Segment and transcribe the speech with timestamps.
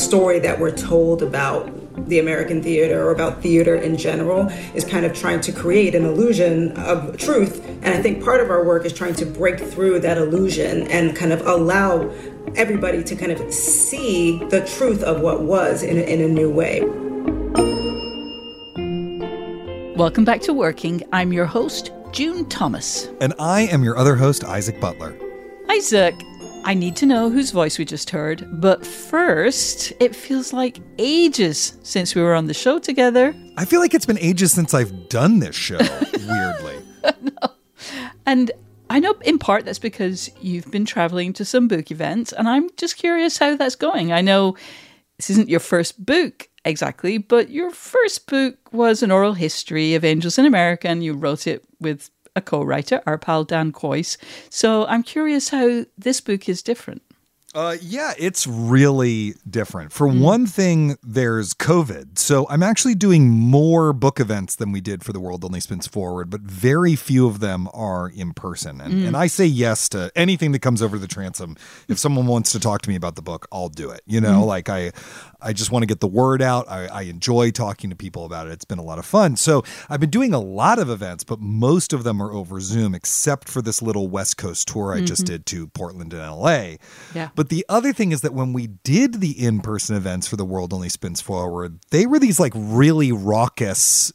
[0.00, 1.70] Story that we're told about
[2.08, 6.04] the American theater or about theater in general is kind of trying to create an
[6.04, 7.64] illusion of truth.
[7.82, 11.14] And I think part of our work is trying to break through that illusion and
[11.14, 12.10] kind of allow
[12.56, 16.80] everybody to kind of see the truth of what was in, in a new way.
[19.96, 21.02] Welcome back to Working.
[21.12, 23.10] I'm your host, June Thomas.
[23.20, 25.14] And I am your other host, Isaac Butler.
[25.68, 26.14] Isaac,
[26.62, 31.78] I need to know whose voice we just heard, but first, it feels like ages
[31.82, 33.34] since we were on the show together.
[33.56, 35.78] I feel like it's been ages since I've done this show,
[36.28, 36.84] weirdly.
[37.22, 37.50] no.
[38.26, 38.52] And
[38.90, 42.68] I know in part that's because you've been traveling to some book events, and I'm
[42.76, 44.12] just curious how that's going.
[44.12, 44.56] I know
[45.16, 50.04] this isn't your first book exactly, but your first book was an oral history of
[50.04, 54.16] angels in America, and you wrote it with a co writer, our pal Dan Kois.
[54.48, 57.02] So I'm curious how this book is different.
[57.52, 59.92] Uh, yeah, it's really different.
[59.92, 60.20] For mm.
[60.20, 62.16] one thing, there's COVID.
[62.16, 65.88] So I'm actually doing more book events than we did for The World Only Spins
[65.88, 68.80] Forward, but very few of them are in person.
[68.80, 69.06] And, mm.
[69.08, 71.56] and I say yes to anything that comes over the transom.
[71.88, 74.02] If someone wants to talk to me about the book, I'll do it.
[74.06, 74.46] You know, mm.
[74.46, 74.92] like I,
[75.42, 76.68] I just want to get the word out.
[76.68, 78.52] I, I, enjoy talking to people about it.
[78.52, 79.36] It's been a lot of fun.
[79.36, 82.94] So I've been doing a lot of events, but most of them are over Zoom,
[82.94, 85.06] except for this little West Coast tour I mm-hmm.
[85.06, 86.76] just did to Portland and LA.
[87.14, 87.30] Yeah.
[87.34, 90.44] But the other thing is that when we did the in person events for The
[90.44, 94.12] World Only Spins Forward, they were these like really raucous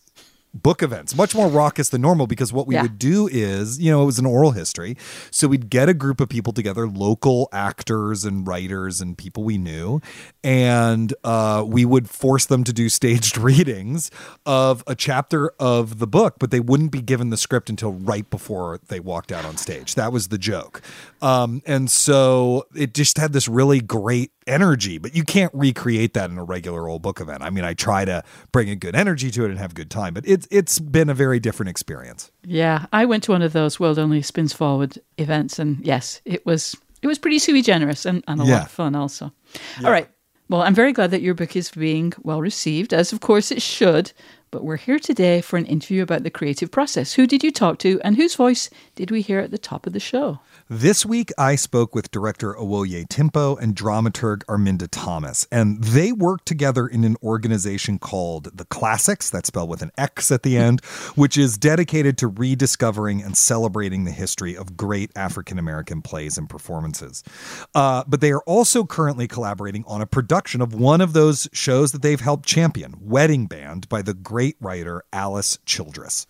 [0.55, 2.81] book events, much more raucous than normal because what we yeah.
[2.81, 4.97] would do is, you know, it was an oral history.
[5.29, 9.57] So we'd get a group of people together, local actors and writers and people we
[9.57, 10.01] knew,
[10.43, 14.09] and uh, we would force them to do staged readings
[14.45, 18.29] of a chapter of the book, but they wouldn't be given the script until right
[18.29, 19.95] before they walked out on stage.
[19.95, 20.81] That was the joke.
[21.21, 26.29] Um, and so it just had this really great energy, but you can't recreate that
[26.29, 27.41] in a regular old book event.
[27.41, 29.91] I mean, I try to bring a good energy to it and have a good
[29.91, 32.31] time, but it's it's been a very different experience.
[32.43, 36.45] Yeah, I went to one of those World Only Spins Forward events, and yes, it
[36.45, 38.53] was it was pretty sui generis and, and a yeah.
[38.53, 39.31] lot of fun also.
[39.79, 39.87] Yeah.
[39.87, 40.09] All right.
[40.47, 43.61] Well, I'm very glad that your book is being well received, as of course it
[43.61, 44.11] should.
[44.51, 47.13] But we're here today for an interview about the creative process.
[47.13, 49.93] Who did you talk to, and whose voice did we hear at the top of
[49.93, 50.39] the show?
[50.67, 56.43] This week, I spoke with director Awoye Timpo and dramaturg Arminda Thomas, and they work
[56.43, 60.83] together in an organization called The Classix, that's spelled with an X at the end,
[61.13, 66.49] which is dedicated to rediscovering and celebrating the history of great African American plays and
[66.49, 67.23] performances.
[67.75, 71.91] Uh, but they are also currently collaborating on a production of one of those shows
[71.91, 76.25] that they've helped champion, Wedding Band, by the great writer Alice Childress.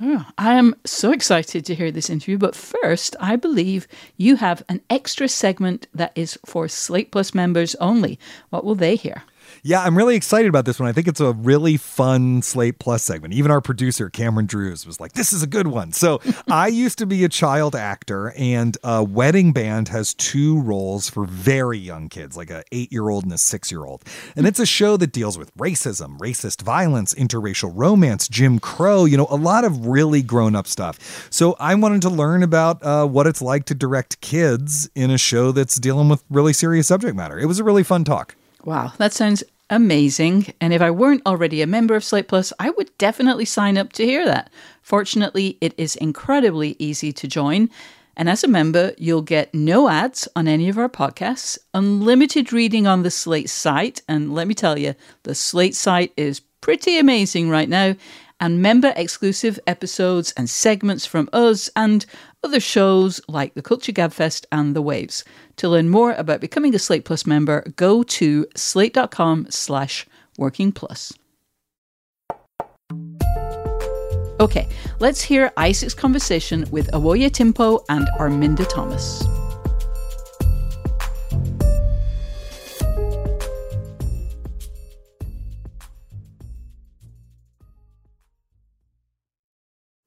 [0.00, 4.64] Oh, I am so excited to hear this interview, but first, I believe you have
[4.68, 8.18] an extra segment that is for Slate Plus members only.
[8.50, 9.22] What will they hear?
[9.62, 10.88] Yeah, I'm really excited about this one.
[10.88, 13.34] I think it's a really fun Slate Plus segment.
[13.34, 15.92] Even our producer, Cameron Drewes, was like, this is a good one.
[15.92, 16.20] So
[16.50, 21.24] I used to be a child actor, and a Wedding Band has two roles for
[21.24, 24.04] very young kids, like a eight year old and a six year old.
[24.36, 29.16] And it's a show that deals with racism, racist violence, interracial romance, Jim Crow, you
[29.16, 31.28] know, a lot of really grown up stuff.
[31.30, 35.18] So I wanted to learn about uh, what it's like to direct kids in a
[35.18, 37.38] show that's dealing with really serious subject matter.
[37.38, 38.34] It was a really fun talk.
[38.64, 40.52] Wow, that sounds amazing.
[40.60, 43.92] And if I weren't already a member of Slate Plus, I would definitely sign up
[43.94, 44.50] to hear that.
[44.82, 47.70] Fortunately, it is incredibly easy to join.
[48.16, 52.86] And as a member, you'll get no ads on any of our podcasts, unlimited reading
[52.86, 54.02] on the Slate site.
[54.08, 54.94] And let me tell you,
[55.24, 57.96] the Slate site is pretty amazing right now.
[58.40, 62.04] And member exclusive episodes and segments from us and
[62.44, 65.24] other shows like the Culture Gabfest and The Waves.
[65.56, 70.06] To learn more about becoming a Slate Plus member, go to slate.com slash
[70.38, 71.12] working plus.
[74.40, 74.68] Okay,
[74.98, 79.24] let's hear Isaac's conversation with Awoye Timpo and Arminda Thomas.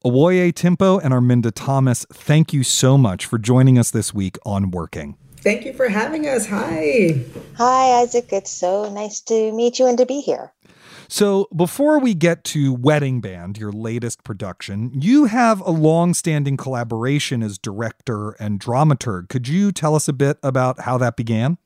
[0.05, 4.69] Awoye Timpo and Arminda Thomas, thank you so much for joining us this week on
[4.69, 5.17] Working.
[5.37, 6.45] Thank you for having us.
[6.45, 7.19] Hi.
[7.55, 8.31] Hi, Isaac.
[8.31, 10.53] It's so nice to meet you and to be here.
[11.09, 16.57] So, before we get to Wedding Band, your latest production, you have a long standing
[16.57, 19.29] collaboration as director and dramaturg.
[19.29, 21.57] Could you tell us a bit about how that began?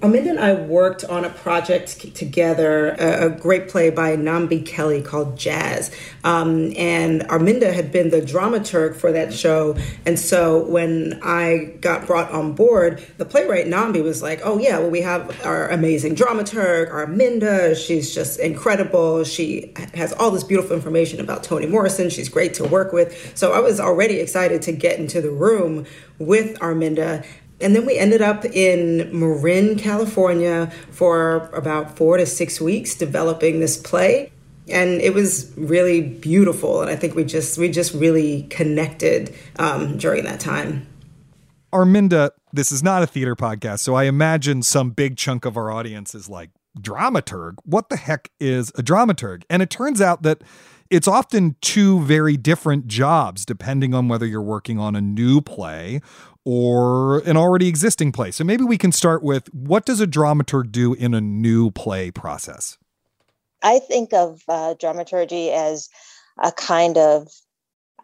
[0.00, 5.00] Arminda and I worked on a project together, a, a great play by Nambi Kelley
[5.00, 5.90] called Jazz.
[6.24, 9.78] Um, and Arminda had been the dramaturg for that show.
[10.04, 14.78] And so when I got brought on board, the playwright Nambi was like, oh, yeah,
[14.78, 17.74] well, we have our amazing dramaturg, Arminda.
[17.74, 19.24] She's just incredible.
[19.24, 22.10] She has all this beautiful information about Toni Morrison.
[22.10, 23.32] She's great to work with.
[23.38, 25.86] So I was already excited to get into the room
[26.18, 27.24] with Arminda.
[27.64, 33.60] And then we ended up in Marin, California for about four to six weeks developing
[33.60, 34.30] this play.
[34.68, 36.82] And it was really beautiful.
[36.82, 40.86] And I think we just we just really connected um, during that time.
[41.72, 45.72] Arminda, this is not a theater podcast, so I imagine some big chunk of our
[45.72, 47.54] audience is like, dramaturg?
[47.64, 49.42] What the heck is a dramaturg?
[49.50, 50.42] And it turns out that
[50.90, 56.00] it's often two very different jobs depending on whether you're working on a new play
[56.44, 58.30] or an already existing play.
[58.30, 62.10] So maybe we can start with what does a dramaturg do in a new play
[62.10, 62.76] process?
[63.62, 65.88] I think of uh, dramaturgy as
[66.42, 67.28] a kind of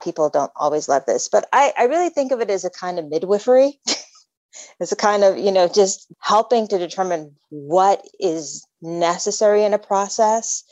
[0.02, 2.98] people don't always love this, but I, I really think of it as a kind
[2.98, 3.78] of midwifery.
[4.80, 9.78] it's a kind of, you know, just helping to determine what is necessary in a
[9.78, 10.64] process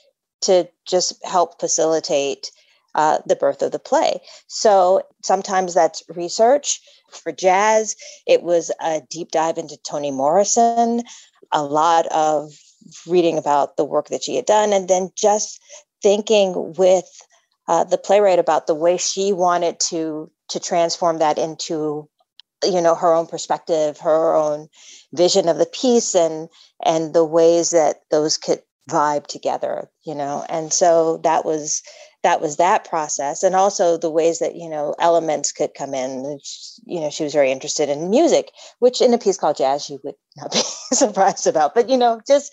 [0.42, 2.50] to just help facilitate
[2.94, 4.20] uh, the birth of the play.
[4.46, 6.80] So sometimes that's research.
[7.10, 7.96] For jazz,
[8.26, 11.02] it was a deep dive into Toni Morrison,
[11.52, 12.52] a lot of
[13.06, 15.60] reading about the work that she had done, and then just
[16.02, 17.06] thinking with
[17.66, 22.08] uh, the playwright about the way she wanted to to transform that into
[22.64, 24.68] you know her own perspective her own
[25.12, 26.48] vision of the piece and
[26.84, 30.44] and the ways that those could vibe together you know?
[30.48, 31.82] And so that was
[32.24, 33.42] that was that process.
[33.44, 36.40] And also the ways that you know elements could come in
[36.86, 40.00] you know she was very interested in music which in a piece called jazz you
[40.02, 40.58] would not be
[40.92, 42.50] surprised about but you know just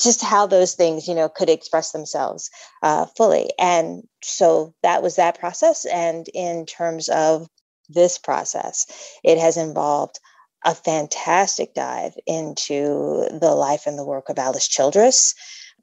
[0.00, 2.50] just how those things you know could express themselves
[2.82, 3.50] uh, fully.
[3.58, 5.86] And so that was that process.
[5.86, 7.48] And in terms of
[7.88, 8.86] this process
[9.24, 10.18] it has involved
[10.64, 15.34] a fantastic dive into the life and the work of alice childress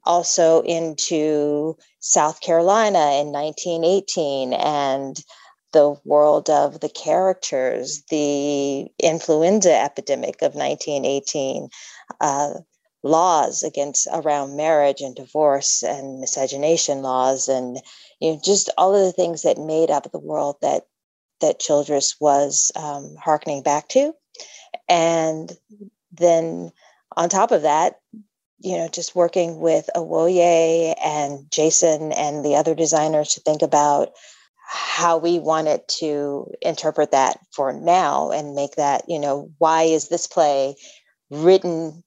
[0.04, 5.16] also into South Carolina in 1918 and
[5.72, 11.68] the world of the characters, the influenza epidemic of 1918,
[12.20, 12.54] uh,
[13.02, 17.78] laws against around marriage and divorce and miscegenation laws, and
[18.20, 20.86] you know just all of the things that made up the world that
[21.40, 24.14] that Childress was um, harkening back to,
[24.88, 25.52] and
[26.12, 26.72] then
[27.16, 28.00] on top of that,
[28.60, 34.10] you know, just working with Awoye and Jason and the other designers to think about
[34.66, 40.08] how we wanted to interpret that for now and make that, you know, why is
[40.08, 40.74] this play
[41.30, 42.02] written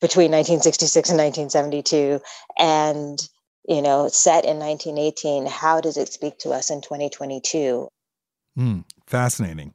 [0.00, 2.20] between 1966 and 1972
[2.58, 3.18] and
[3.66, 7.88] you know set in 1918 how does it speak to us in 2022
[8.58, 8.84] mm.
[9.06, 9.72] Fascinating.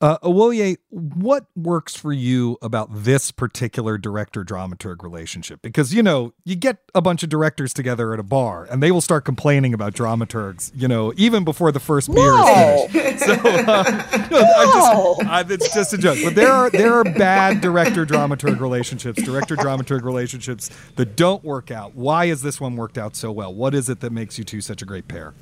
[0.00, 5.60] Uh, Awoye, what works for you about this particular director dramaturg relationship?
[5.60, 8.90] Because, you know, you get a bunch of directors together at a bar and they
[8.90, 12.86] will start complaining about dramaturgs, you know, even before the first beer no.
[12.86, 13.24] is finished.
[13.26, 13.40] So, um,
[14.30, 15.16] no.
[15.18, 16.18] just, I, it's just a joke.
[16.24, 21.70] But there are, there are bad director dramaturg relationships, director dramaturg relationships that don't work
[21.70, 21.94] out.
[21.94, 23.52] Why has this one worked out so well?
[23.52, 25.34] What is it that makes you two such a great pair?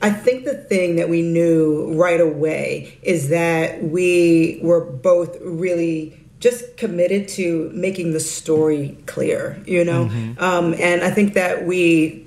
[0.00, 6.24] I think the thing that we knew right away is that we were both really
[6.40, 10.06] just committed to making the story clear, you know?
[10.06, 10.42] Mm-hmm.
[10.42, 12.24] Um, and I think that we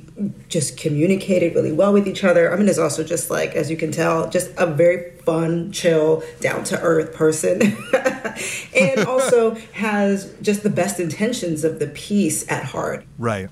[0.50, 2.52] just communicated really well with each other.
[2.52, 6.24] I mean, it's also just like, as you can tell, just a very fun, chill,
[6.42, 7.62] down to earth person.
[8.76, 13.06] and also has just the best intentions of the piece at heart.
[13.18, 13.50] Right.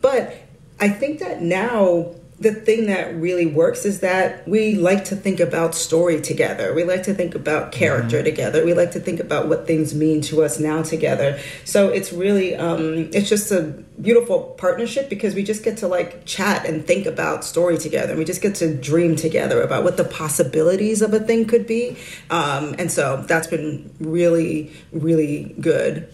[0.00, 0.36] But
[0.80, 5.40] I think that now the thing that really works is that we like to think
[5.40, 6.74] about story together.
[6.74, 8.24] We like to think about character mm-hmm.
[8.24, 8.64] together.
[8.64, 11.38] We like to think about what things mean to us now together.
[11.66, 16.24] So it's really, um, it's just a beautiful partnership because we just get to like
[16.24, 18.12] chat and think about story together.
[18.12, 21.66] And we just get to dream together about what the possibilities of a thing could
[21.66, 21.98] be.
[22.30, 26.08] Um, and so that's been really, really good.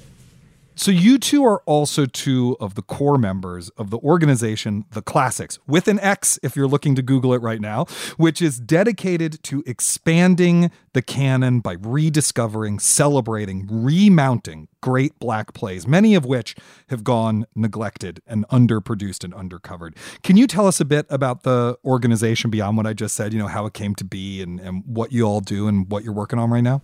[0.78, 5.58] So you two are also two of the core members of the organization The Classix,
[5.66, 7.86] with an X if you're looking to Google it right now,
[8.18, 16.14] which is dedicated to expanding the canon by rediscovering, celebrating, remounting great black plays, many
[16.14, 16.54] of which
[16.90, 19.96] have gone neglected and underproduced and undercovered.
[20.22, 23.38] Can you tell us a bit about the organization beyond what I just said, you
[23.38, 26.12] know, how it came to be and, and what you all do and what you're
[26.12, 26.82] working on right now?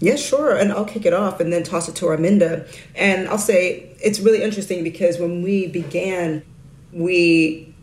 [0.00, 0.56] Yeah, sure.
[0.56, 2.68] And I'll kick it off and then toss it to Arminda.
[2.94, 6.44] And I'll say it's really interesting because when we began,
[6.92, 7.74] we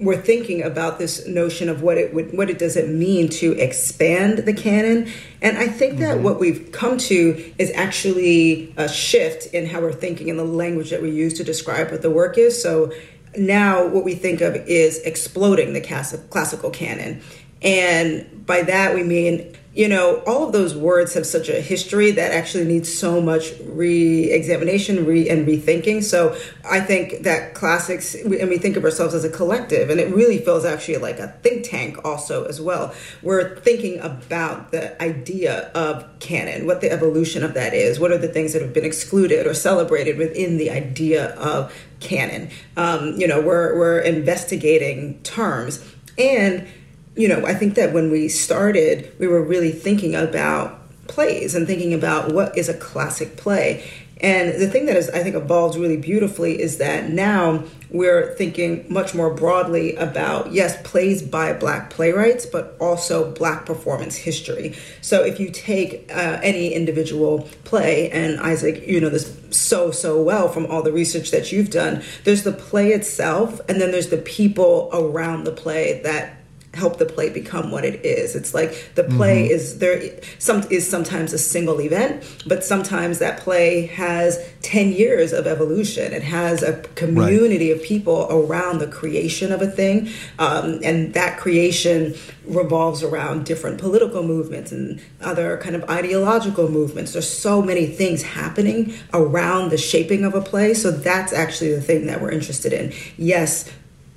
[0.00, 3.52] were thinking about this notion of what it would what it does it mean to
[3.52, 5.08] expand the canon
[5.40, 6.24] and i think that mm-hmm.
[6.24, 10.90] what we've come to is actually a shift in how we're thinking in the language
[10.90, 12.92] that we use to describe what the work is so
[13.36, 15.80] now what we think of is exploding the
[16.28, 17.22] classical canon
[17.62, 22.12] and by that we mean you know, all of those words have such a history
[22.12, 26.02] that actually needs so much re-examination re- and rethinking.
[26.04, 26.36] So
[26.68, 30.38] I think that classics, and we think of ourselves as a collective, and it really
[30.38, 32.94] feels actually like a think tank also as well.
[33.20, 38.18] We're thinking about the idea of canon, what the evolution of that is, what are
[38.18, 42.50] the things that have been excluded or celebrated within the idea of canon.
[42.76, 45.84] Um, you know, we're we're investigating terms
[46.16, 46.68] and
[47.16, 51.66] you know, I think that when we started, we were really thinking about plays and
[51.66, 53.88] thinking about what is a classic play.
[54.20, 58.86] And the thing that has, I think, evolved really beautifully is that now we're thinking
[58.88, 64.74] much more broadly about, yes, plays by Black playwrights, but also Black performance history.
[65.02, 70.22] So if you take uh, any individual play, and Isaac, you know this so, so
[70.22, 74.08] well from all the research that you've done, there's the play itself, and then there's
[74.08, 76.43] the people around the play that
[76.74, 78.34] help the play become what it is.
[78.36, 79.54] It's like the play mm-hmm.
[79.54, 80.02] is there
[80.38, 86.12] some is sometimes a single event, but sometimes that play has 10 years of evolution.
[86.12, 87.80] It has a community right.
[87.80, 90.08] of people around the creation of a thing.
[90.38, 92.14] Um, and that creation
[92.46, 97.12] revolves around different political movements and other kind of ideological movements.
[97.12, 100.74] There's so many things happening around the shaping of a play.
[100.74, 102.92] So that's actually the thing that we're interested in.
[103.16, 103.70] Yes,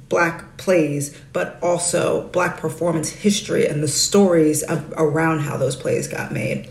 [0.10, 6.08] black plays, but also black performance history and the stories of, around how those plays
[6.08, 6.70] got made.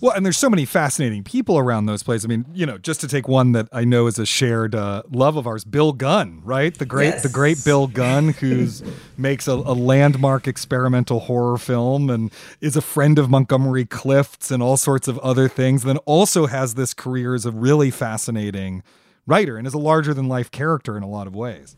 [0.00, 2.24] Well, and there's so many fascinating people around those plays.
[2.24, 5.02] I mean, you know, just to take one that I know is a shared uh,
[5.10, 6.76] love of ours, Bill Gunn, right?
[6.76, 7.22] The great, yes.
[7.22, 8.68] the great Bill Gunn, who
[9.16, 14.62] makes a, a, landmark experimental horror film and is a friend of Montgomery Clift's and
[14.62, 15.82] all sorts of other things.
[15.82, 18.82] Then also has this career as a really fascinating
[19.26, 21.74] writer and is a larger than life character in a lot of ways.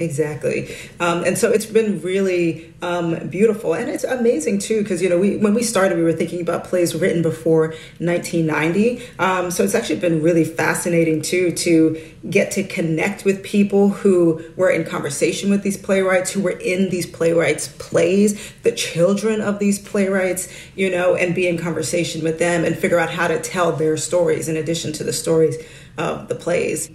[0.00, 4.82] Exactly, um, and so it's been really um, beautiful, and it's amazing too.
[4.82, 9.02] Because you know, we when we started, we were thinking about plays written before 1990.
[9.18, 12.00] Um, so it's actually been really fascinating too to
[12.30, 16.90] get to connect with people who were in conversation with these playwrights, who were in
[16.90, 22.38] these playwrights' plays, the children of these playwrights, you know, and be in conversation with
[22.38, 25.56] them and figure out how to tell their stories in addition to the stories
[25.96, 26.90] of the plays.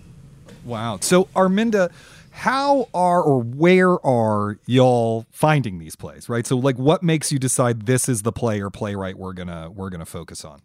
[0.63, 0.99] Wow.
[1.01, 1.91] So Arminda
[2.33, 6.45] how are or where are y'all finding these plays right?
[6.45, 9.89] So like what makes you decide this is the play or playwright we're gonna we're
[9.89, 10.61] gonna focus on?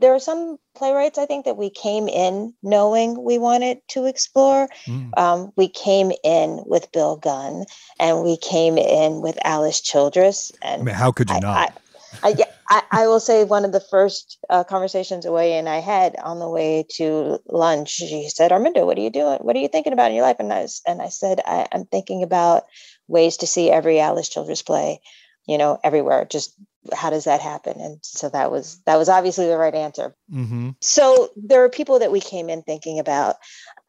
[0.00, 4.68] There are some playwrights i think that we came in knowing we wanted to explore.
[4.86, 5.10] Mm.
[5.18, 7.64] um, we came in with bill gunn
[7.98, 11.80] and we came in with alice childress and I mean, how could you I, not?
[12.22, 12.34] I, I,
[12.68, 16.38] I, I will say one of the first uh, conversations Awoye and I had on
[16.38, 19.38] the way to lunch, she said, Arminda, what are you doing?
[19.38, 20.36] What are you thinking about in your life?
[20.38, 22.64] And I, was, and I said, I, am thinking about
[23.06, 25.00] ways to see every Alice Childress play,
[25.46, 26.26] you know, everywhere.
[26.26, 26.54] Just
[26.94, 27.80] how does that happen?
[27.80, 30.14] And so that was, that was obviously the right answer.
[30.30, 30.70] Mm-hmm.
[30.80, 33.36] So there were people that we came in thinking about.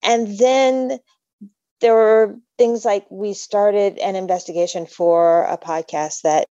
[0.01, 0.99] And then
[1.81, 6.47] there were things like we started an investigation for a podcast that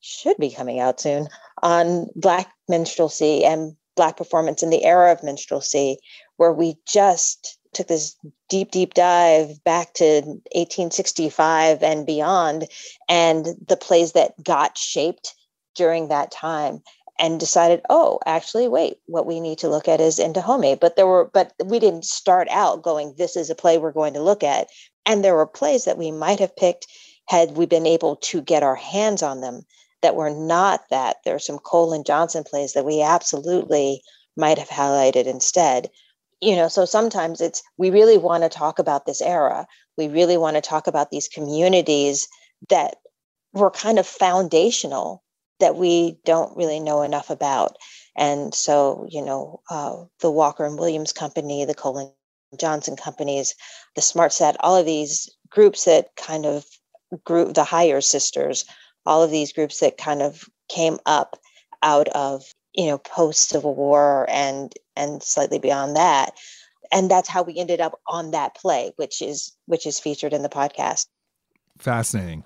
[0.00, 1.28] should be coming out soon
[1.62, 5.98] on Black minstrelsy and Black performance in the era of minstrelsy,
[6.36, 8.16] where we just took this
[8.48, 10.22] deep, deep dive back to
[10.54, 12.68] 1865 and beyond,
[13.08, 15.34] and the plays that got shaped
[15.74, 16.82] during that time
[17.18, 20.74] and decided, oh, actually, wait, what we need to look at is In Dahomey.
[20.74, 24.14] But there were, but we didn't start out going, this is a play we're going
[24.14, 24.68] to look at.
[25.06, 26.86] And there were plays that we might have picked
[27.28, 29.62] had we been able to get our hands on them
[30.06, 31.16] that were not that.
[31.24, 34.02] There are some Cole and Johnson plays that we absolutely
[34.36, 35.90] might have highlighted instead.
[36.40, 39.66] You know, so sometimes it's we really want to talk about this era.
[39.98, 42.28] We really want to talk about these communities
[42.68, 42.98] that
[43.52, 45.24] were kind of foundational
[45.58, 47.76] that we don't really know enough about.
[48.16, 53.56] And so, you know, uh, the Walker and Williams Company, the Cole and Johnson companies,
[53.96, 56.64] the Smart Set, all of these groups that kind of
[57.24, 58.64] grew, the Hyers Sisters,
[59.06, 61.38] all of these groups that kind of came up
[61.82, 62.44] out of
[62.74, 66.32] you know post Civil War and and slightly beyond that,
[66.92, 70.42] and that's how we ended up on that play, which is which is featured in
[70.42, 71.06] the podcast.
[71.78, 72.44] Fascinating.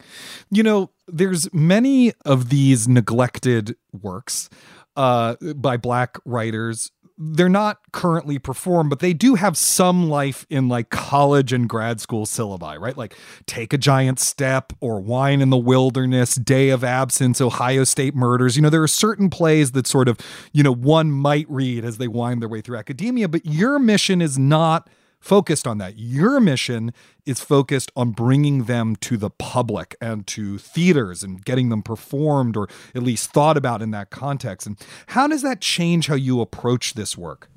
[0.50, 4.50] You know, there's many of these neglected works
[4.96, 6.90] uh, by black writers
[7.22, 12.00] they're not currently performed, but they do have some life in like college and grad
[12.00, 12.96] school syllabi, right?
[12.96, 18.14] Like Take a Giant Step or Wine in the Wilderness, Day of Absence, Ohio State
[18.14, 18.56] Murders.
[18.56, 20.16] You know, there are certain plays that sort of,
[20.54, 24.22] you know, one might read as they wind their way through academia, but your mission
[24.22, 24.88] is not
[25.20, 25.98] focused on that.
[25.98, 26.92] Your mission
[27.26, 32.56] is focused on bringing them to the public and to theaters and getting them performed
[32.56, 34.66] or at least thought about in that context.
[34.66, 34.76] And
[35.08, 37.48] how does that change how you approach this work?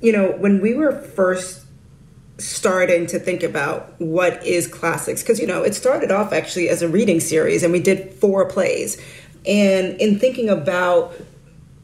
[0.00, 1.64] You know, when we were first
[2.36, 6.82] starting to think about what is Classix, because, you know, it started off actually as
[6.82, 8.96] a reading series and we did four plays.
[9.44, 11.14] And in thinking about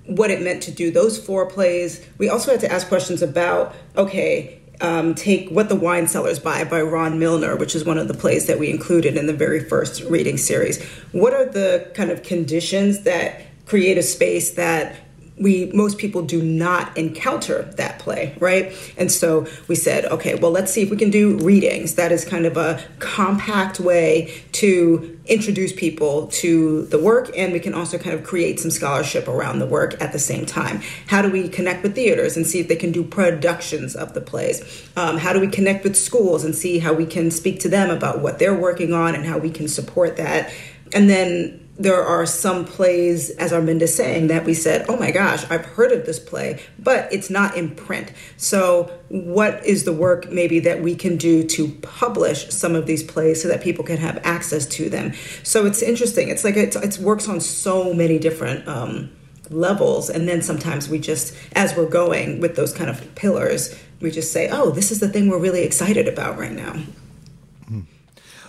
[0.07, 3.75] what it meant to do those four plays, we also had to ask questions about
[3.97, 8.14] okay, um, take What the Wine-Sellers Buy by Ron Milner, which is one of the
[8.14, 10.83] plays that we included in the very first reading series.
[11.12, 14.97] What are the kind of conditions that create a space that
[15.37, 18.73] we most people do not encounter that play, right?
[18.97, 21.97] And so we said, okay, well, let's see if we can do readings.
[21.97, 27.59] That is kind of a compact way to introduce people to the work, and we
[27.59, 30.83] can also kind of create some scholarship around the work at the same time.
[31.09, 34.21] How do we connect with theaters and see if they can do productions of the
[34.21, 34.88] plays?
[34.97, 37.91] Um, how do we connect with schools and see how we can speak to them
[37.91, 40.53] about what they're working on and how we can support that?
[40.93, 45.11] And then there are some plays, as Arminda is saying, that we said, oh my
[45.11, 48.12] gosh, I've heard of this play, but it's not in print.
[48.37, 53.02] So, what is the work maybe that we can do to publish some of these
[53.02, 55.14] plays so that people can have access to them?
[55.43, 56.28] So, it's interesting.
[56.28, 59.11] It's like it, works on so many different um,
[59.50, 60.10] levels.
[60.10, 64.32] And then sometimes we just, as we're going with those kind of pillars, we just
[64.32, 66.76] say, oh, this is the thing we're really excited about right now.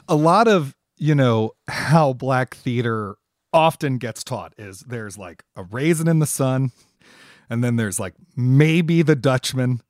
[0.07, 3.17] A lot of you know, how black theater
[3.53, 6.71] often gets taught is there's like a raisin in the sun,
[7.49, 9.81] and then there's like maybe the Dutchman,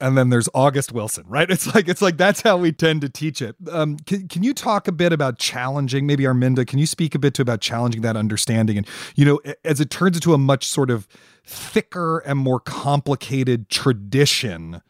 [0.00, 1.50] and then there's August Wilson, right?
[1.58, 3.56] It's like it's like that's how we tend to teach it.
[3.70, 6.06] Um, can, can you talk a bit about challenging?
[6.06, 8.78] Maybe Arminda, can you speak a bit to about challenging that understanding?
[8.78, 11.08] And you know, as it turns into a much sort of
[11.44, 14.82] thicker and more complicated tradition,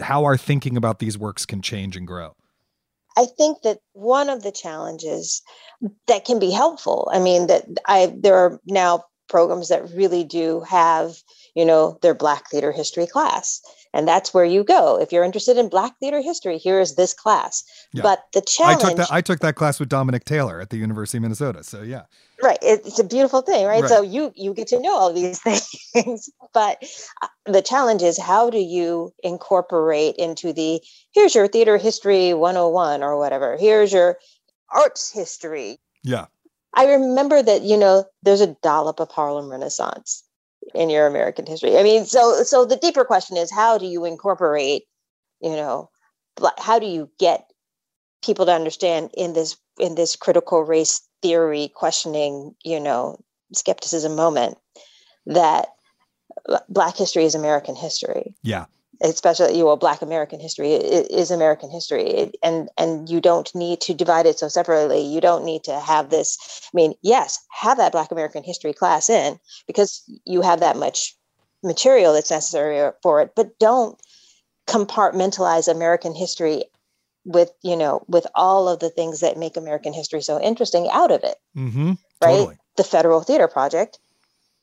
[0.00, 2.36] how our thinking about these works can change and grow.
[3.16, 5.42] I think that one of the challenges
[6.06, 10.60] that can be helpful, I mean, that I there are now programs that really do
[10.60, 11.16] have,
[11.54, 13.60] you know, their Black theater history class.
[13.92, 15.00] And that's where you go.
[15.00, 17.64] If you're interested in Black theater history, here is this class.
[17.92, 18.02] Yeah.
[18.02, 20.76] But the challenge I took that I took that class with Dominic Taylor at the
[20.76, 21.64] University of Minnesota.
[21.64, 22.02] So yeah.
[22.42, 22.58] Right.
[22.60, 23.80] It's a beautiful thing, right?
[23.80, 23.88] right.
[23.88, 25.40] So you you get to know all these
[25.92, 26.28] things.
[26.52, 26.84] but
[27.22, 33.02] uh, the challenge is how do you incorporate into the here's your theater history 101
[33.02, 33.56] or whatever.
[33.56, 34.18] Here's your
[34.70, 35.78] arts history.
[36.02, 36.26] Yeah.
[36.76, 40.22] I remember that, you know, there's a dollop of Harlem Renaissance
[40.74, 41.78] in your American history.
[41.78, 44.84] I mean, so so the deeper question is how do you incorporate,
[45.40, 45.90] you know,
[46.58, 47.50] how do you get
[48.22, 53.18] people to understand in this in this critical race theory questioning, you know,
[53.54, 54.58] skepticism moment
[55.24, 55.68] that
[56.48, 58.34] uh, black history is American history.
[58.42, 58.66] Yeah
[59.02, 63.94] especially you know black american history is american history and and you don't need to
[63.94, 67.92] divide it so separately you don't need to have this i mean yes have that
[67.92, 71.16] black american history class in because you have that much
[71.62, 74.00] material that's necessary for it but don't
[74.66, 76.64] compartmentalize american history
[77.24, 81.10] with you know with all of the things that make american history so interesting out
[81.10, 81.92] of it mm-hmm.
[82.22, 82.56] right totally.
[82.76, 83.98] the federal theater project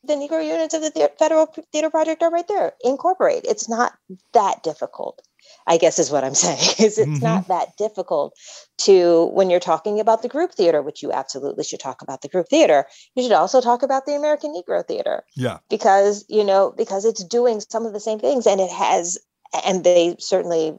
[0.04, 2.74] the Negro units of the Federal Theater Project are right there.
[2.84, 3.46] Incorporate.
[3.46, 3.94] It's not
[4.34, 5.22] that difficult.
[5.68, 6.76] I guess is what I'm saying.
[6.80, 7.24] Is it's mm-hmm.
[7.24, 8.34] not that difficult
[8.80, 12.30] to when you're talking about the group theater, which you absolutely should talk about the
[12.30, 12.86] group theater.
[13.16, 15.24] You should also talk about the American Negro Theater.
[15.36, 15.60] Yeah.
[15.70, 19.18] Because, you know, because it's doing some of the same things and it has
[19.66, 20.78] and they certainly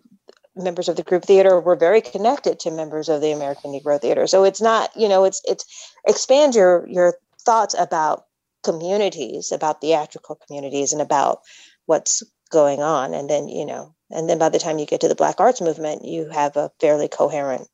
[0.57, 4.27] members of the group theater were very connected to members of the American Negro Theater.
[4.27, 5.65] So it's not, you know, it's it's
[6.07, 8.25] expand your your thoughts about
[8.65, 11.41] communities, about theatrical communities, and about
[11.87, 13.15] what's going on.
[13.15, 15.61] And then, you know, and then by the time you get to the Black Arts
[15.61, 17.69] Movement, you have a fairly coherent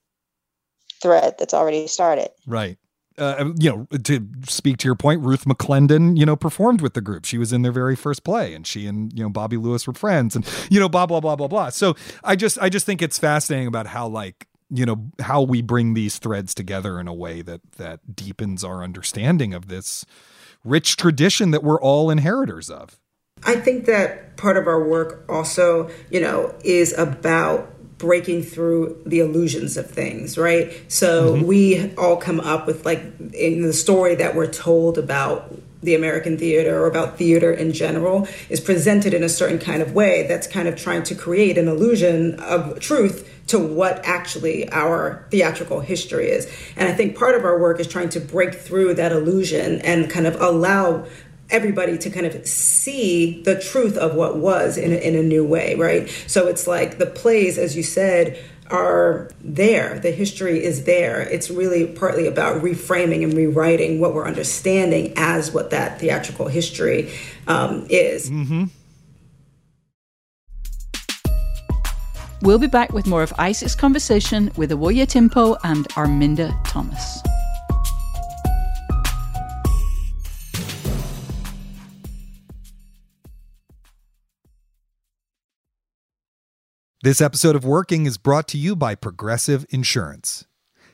[1.03, 2.31] thread that's already started.
[2.46, 2.79] Right.
[3.18, 7.00] uh, you know, to speak to your point, Ruth McClendon, you know, performed with the
[7.00, 7.24] group.
[7.24, 9.92] She was in their very first play, and she and you know Bobby Lewis were
[9.92, 11.68] friends, and you know, blah blah blah blah blah.
[11.68, 15.61] So I just I just think it's fascinating about how like you know how we
[15.61, 20.07] bring these threads together in a way that that deepens our understanding of this
[20.64, 22.99] rich tradition that we're all inheritors of.
[23.44, 29.20] I think that part of our work also, you know, is about breaking through the
[29.20, 30.73] illusions of things, right?
[30.88, 31.46] So mm-hmm.
[31.46, 33.01] we all come up with like
[33.35, 38.29] in the story that we're told about the American theater or about theater in general
[38.49, 41.68] is presented in a certain kind of way that's kind of trying to create an
[41.68, 46.50] illusion of truth to what actually our theatrical history is.
[46.76, 50.11] And I think part of our work is trying to break through that illusion and
[50.11, 51.07] kind of allow
[51.50, 55.44] everybody to kind of see the truth of what was in a, in a new
[55.44, 56.09] way, right?
[56.26, 58.38] So it's like the plays, as you said,
[58.70, 59.98] are there.
[59.98, 61.22] The history is there.
[61.22, 67.12] It's really partly about reframing and rewriting what we're understanding as what that theatrical history
[67.48, 68.31] um, is.
[68.31, 68.66] Mm-hmm.
[72.42, 77.22] We'll be back with more of Isaac's conversation with Awoye Timpo and Arminda Thomas.
[87.03, 90.44] This episode of Working is brought to you by Progressive Insurance.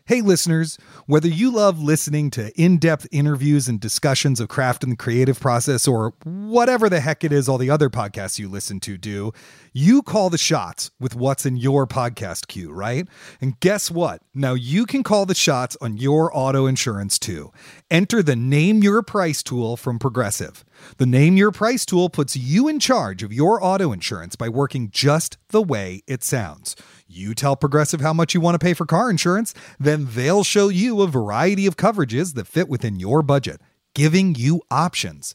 [0.08, 4.92] Hey, listeners, whether you love listening to in depth interviews and discussions of craft and
[4.92, 8.78] the creative process, or whatever the heck it is all the other podcasts you listen
[8.78, 9.32] to do,
[9.72, 13.08] you call the shots with what's in your podcast queue, right?
[13.40, 14.22] And guess what?
[14.32, 17.50] Now you can call the shots on your auto insurance too.
[17.90, 20.64] Enter the Name Your Price tool from Progressive.
[20.98, 24.90] The Name Your Price tool puts you in charge of your auto insurance by working
[24.90, 26.76] just the way it sounds.
[27.06, 30.68] You tell Progressive how much you want to pay for car insurance, then they'll show
[30.68, 33.60] you a variety of coverages that fit within your budget,
[33.94, 35.34] giving you options.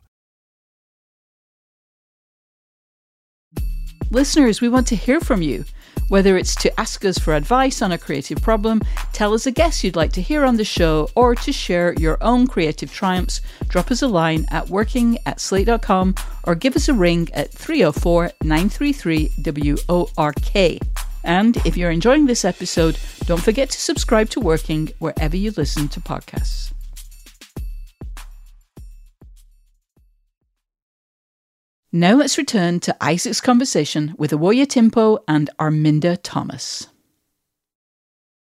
[4.11, 5.63] Listeners, we want to hear from you.
[6.09, 8.81] Whether it's to ask us for advice on a creative problem,
[9.13, 12.17] tell us a guest you'd like to hear on the show, or to share your
[12.19, 16.93] own creative triumphs, drop us a line at working at slate.com or give us a
[16.93, 19.31] ring at 304 933
[19.87, 20.81] WORK.
[21.23, 25.87] And if you're enjoying this episode, don't forget to subscribe to Working wherever you listen
[25.87, 26.73] to podcasts.
[31.93, 36.87] Now let's return to Isaac's conversation with Awoye Timpo and Arminda Thomas.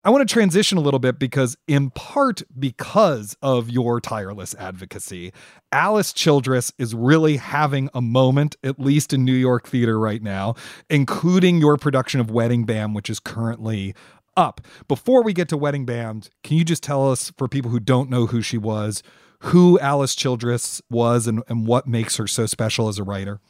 [0.04, 5.32] I want to transition a little bit because, in part, because of your tireless advocacy,
[5.72, 10.54] Alice Childress is really having a moment, at least in New York theater right now,
[10.88, 13.92] including your production of Wedding Band, which is currently
[14.36, 14.60] up.
[14.86, 18.08] Before we get to Wedding Band, can you just tell us, for people who don't
[18.08, 19.02] know who she was,
[19.42, 23.40] who Alice Childress was and, and what makes her so special as a writer?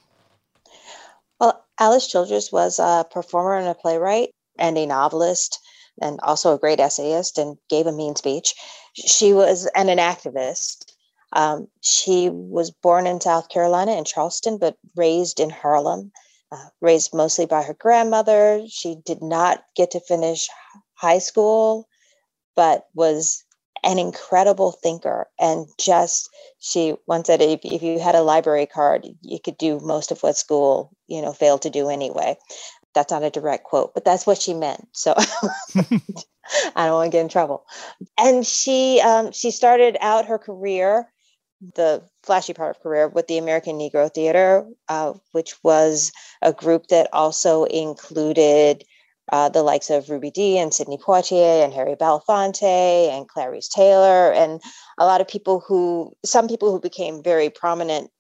[1.39, 5.59] Well, Alice Childress was a performer and a playwright and a novelist
[6.01, 8.55] and also a great essayist and gave a mean speech.
[8.95, 10.87] She was and an activist.
[11.35, 16.11] Um, she was born in South Carolina in Charleston, but raised in Harlem,
[16.51, 18.63] uh, raised mostly by her grandmother.
[18.67, 20.49] She did not get to finish
[20.95, 21.87] high school,
[22.57, 23.45] but was
[23.85, 26.29] an incredible thinker and just
[26.61, 30.23] she once said if, if you had a library card you could do most of
[30.23, 32.37] what school you know failed to do anyway.
[32.95, 35.15] That's not a direct quote but that's what she meant so
[36.77, 37.65] i don't want to get in trouble.
[38.19, 41.09] And she um, she started out her career
[41.75, 46.89] the flashy part of career with the american negro theater uh, which was a group
[46.89, 48.85] that also included
[49.31, 52.63] uh, the likes of Ruby Dee and Sidney Poitier and Harry Belafonte
[53.11, 54.61] and Clarice Taylor and
[54.99, 58.11] a lot of people who, some people who became very prominent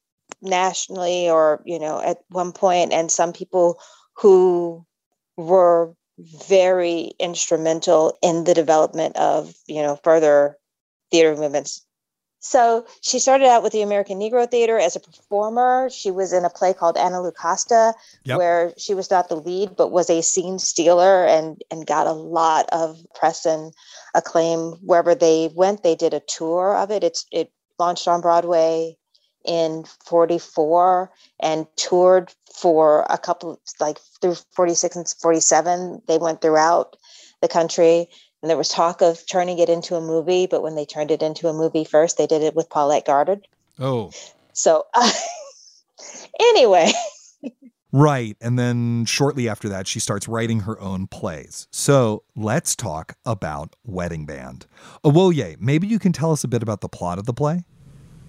[0.40, 3.78] nationally or you know at one point and some people
[4.16, 4.84] who
[5.36, 5.94] were
[6.46, 10.56] very instrumental in the development of you know further
[11.10, 11.84] theater movements
[12.42, 15.88] so she started out with the American Negro Theater as a performer.
[15.90, 18.36] She was in a play called Anna Lucasta, yep.
[18.36, 22.12] where she was not the lead, but was a scene stealer and, and got a
[22.12, 23.72] lot of press and
[24.12, 25.84] acclaim wherever they went.
[25.84, 27.04] They did a tour of it.
[27.04, 28.96] It's it launched on Broadway
[29.44, 36.02] in 44 and toured for a couple like through 46 and 47.
[36.08, 36.96] They went throughout
[37.40, 38.08] the country
[38.42, 41.22] and there was talk of turning it into a movie, but when they turned it
[41.22, 43.46] into a movie first, they did it with Paulette Goddard.
[43.78, 44.10] Oh.
[44.52, 45.10] So, uh,
[46.40, 46.92] anyway.
[47.92, 48.38] Right.
[48.40, 51.68] And then shortly after that, she starts writing her own plays.
[51.70, 54.66] So let's talk about Wedding Band.
[55.04, 57.64] Awoye, maybe you can tell us a bit about the plot of the play?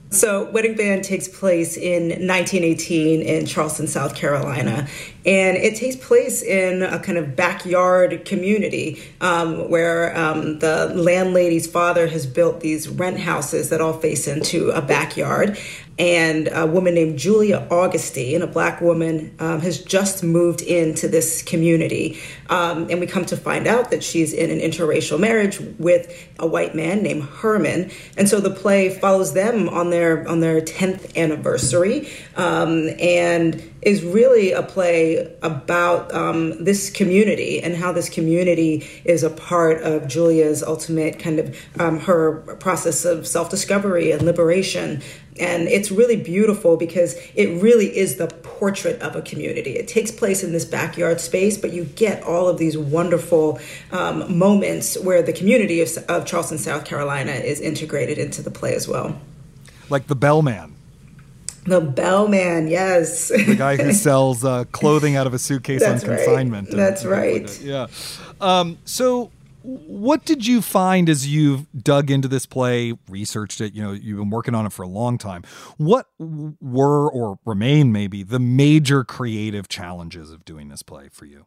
[0.10, 4.88] So, Wedding Band takes place in 1918 in Charleston, South Carolina.
[5.26, 11.66] And it takes place in a kind of backyard community um, where um, the landlady's
[11.66, 15.58] father has built these rent houses that all face into a backyard
[16.00, 21.44] and a woman named Julia Augustine, a black woman, um, has just moved into this
[21.44, 22.20] community.
[22.50, 26.48] Um, and we come to find out that she's in an interracial marriage with a
[26.48, 27.92] white man named Herman.
[28.18, 34.04] And so the play follows them on their on their 10th anniversary um, and is
[34.04, 40.08] really a play about um, this community and how this community is a part of
[40.08, 45.02] Julia's ultimate kind of um, her process of self discovery and liberation.
[45.40, 49.72] And it's really beautiful because it really is the portrait of a community.
[49.72, 53.60] It takes place in this backyard space, but you get all of these wonderful
[53.92, 58.76] um, moments where the community of, of Charleston, South Carolina is integrated into the play
[58.76, 59.20] as well.
[59.90, 60.76] Like the bellman.
[61.66, 63.30] The bellman, yes.
[63.30, 66.70] the guy who sells uh, clothing out of a suitcase on consignment.
[66.70, 66.78] Right.
[66.78, 67.62] That's right.
[67.62, 67.88] yeah.
[68.42, 69.32] Um, so
[69.64, 73.74] what did you find as you've dug into this play, researched it?
[73.74, 75.44] You know, you've been working on it for a long time.
[75.78, 81.46] What were or remain maybe the major creative challenges of doing this play for you?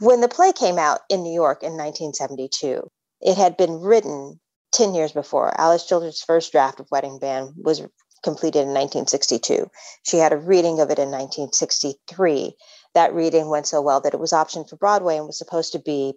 [0.00, 2.88] When the play came out in New York in 1972,
[3.20, 4.38] it had been written
[4.72, 5.58] 10 years before.
[5.58, 7.82] Alice Childress' first draft of Wedding Band was
[8.22, 9.70] completed in 1962.
[10.02, 12.54] She had a reading of it in 1963.
[12.94, 15.78] That reading went so well that it was optioned for Broadway and was supposed to
[15.78, 16.14] be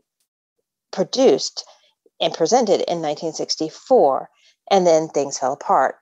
[0.91, 1.65] produced
[2.19, 4.29] and presented in 1964.
[4.69, 5.95] And then things fell apart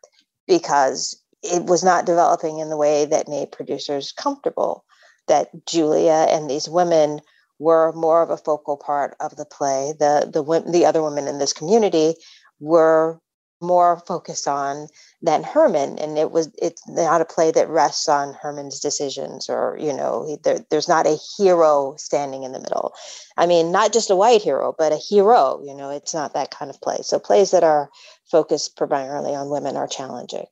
[0.47, 4.83] because it was not developing in the way that made producers comfortable.
[5.27, 7.21] That Julia and these women
[7.59, 9.93] were more of a focal part of the play.
[9.99, 12.15] The the the other women in this community
[12.59, 13.19] were
[13.61, 14.87] more focused on
[15.21, 19.77] than Herman, and it was it's not a play that rests on Herman's decisions, or
[19.79, 22.93] you know, there, there's not a hero standing in the middle.
[23.37, 25.61] I mean, not just a white hero, but a hero.
[25.63, 26.99] You know, it's not that kind of play.
[27.01, 27.89] So plays that are
[28.31, 30.45] focused primarily on women are challenging,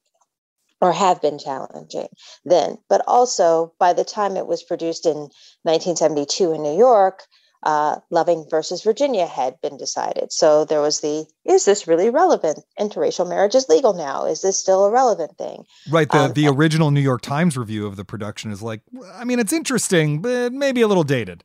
[0.81, 2.07] or have been challenging
[2.43, 2.77] then.
[2.89, 5.29] But also, by the time it was produced in
[5.63, 7.23] 1972 in New York,
[7.63, 10.31] uh, Loving versus Virginia had been decided.
[10.31, 12.59] So there was the is this really relevant?
[12.79, 14.25] Interracial marriage is legal now.
[14.25, 15.65] Is this still a relevant thing?
[15.89, 16.09] Right.
[16.09, 18.81] The, um, the original New York Times review of the production is like,
[19.13, 21.43] I mean, it's interesting, but maybe a little dated.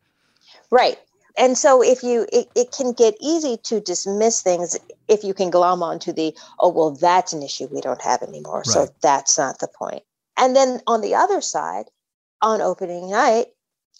[0.70, 0.98] Right.
[1.38, 5.50] And so if you, it, it can get easy to dismiss things if you can
[5.50, 8.58] glom onto the, oh, well, that's an issue we don't have anymore.
[8.58, 8.66] Right.
[8.66, 10.02] So that's not the point.
[10.36, 11.86] And then on the other side,
[12.42, 13.46] on opening night,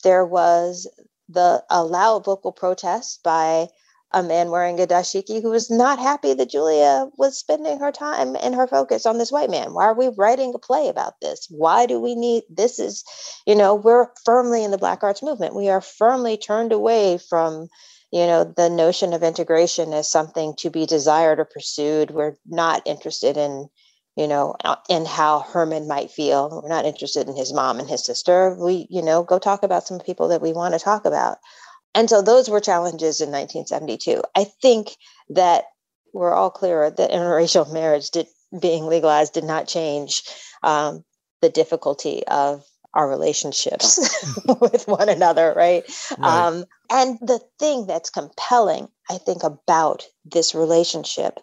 [0.05, 0.89] there was
[1.33, 3.69] the a loud vocal protest by
[4.13, 8.37] a man wearing a dashiki who was not happy that Julia was spending her time
[8.41, 9.73] and her focus on this white man.
[9.73, 11.47] Why are we writing a play about this?
[11.51, 12.79] Why do we need this?
[12.79, 13.05] Is,
[13.47, 15.55] you know, we're firmly in the Black Arts movement.
[15.55, 17.69] We are firmly turned away from,
[18.11, 22.11] you know, the notion of integration as something to be desired or pursued.
[22.11, 23.69] We're not interested in
[24.17, 24.55] you know,
[24.91, 26.61] and how Herman might feel.
[26.63, 28.57] We're not interested in his mom and his sister.
[28.59, 31.39] We, you know, go talk about some people that we want to talk about.
[31.95, 34.23] And so those were challenges in 1972.
[34.37, 34.97] I think
[35.31, 35.65] that
[36.13, 38.27] we're all clear that interracial marriage did,
[38.61, 40.23] being legalized did not change
[40.63, 41.05] um,
[41.41, 43.99] the difficulty of our relationships
[44.61, 45.85] with one another, right?
[46.19, 46.47] right.
[46.47, 51.39] Um, and the thing that's compelling, I think, about this relationship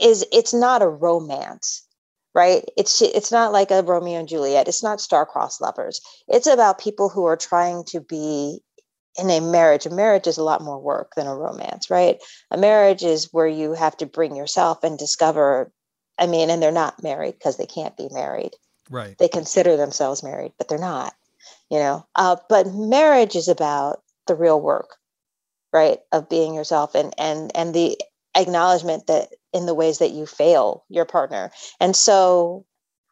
[0.00, 1.86] is it's not a romance
[2.34, 6.78] right it's it's not like a romeo and juliet it's not star-crossed lovers it's about
[6.78, 8.60] people who are trying to be
[9.18, 12.18] in a marriage a marriage is a lot more work than a romance right
[12.50, 15.72] a marriage is where you have to bring yourself and discover
[16.18, 18.52] i mean and they're not married because they can't be married
[18.90, 19.16] Right.
[19.18, 21.14] They consider themselves married, but they're not,
[21.70, 22.06] you know.
[22.14, 24.96] Uh, but marriage is about the real work,
[25.72, 25.98] right?
[26.12, 27.98] Of being yourself and and and the
[28.34, 31.50] acknowledgement that in the ways that you fail your partner.
[31.80, 32.64] And so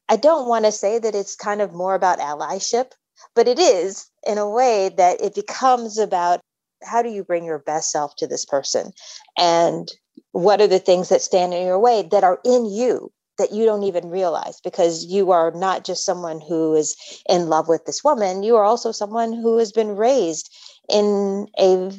[0.09, 2.93] I don't want to say that it's kind of more about allyship,
[3.35, 6.41] but it is in a way that it becomes about
[6.83, 8.93] how do you bring your best self to this person
[9.39, 9.89] and
[10.33, 13.65] what are the things that stand in your way that are in you that you
[13.67, 16.97] don't even realize because you are not just someone who is
[17.29, 20.55] in love with this woman you are also someone who has been raised
[20.89, 21.91] in a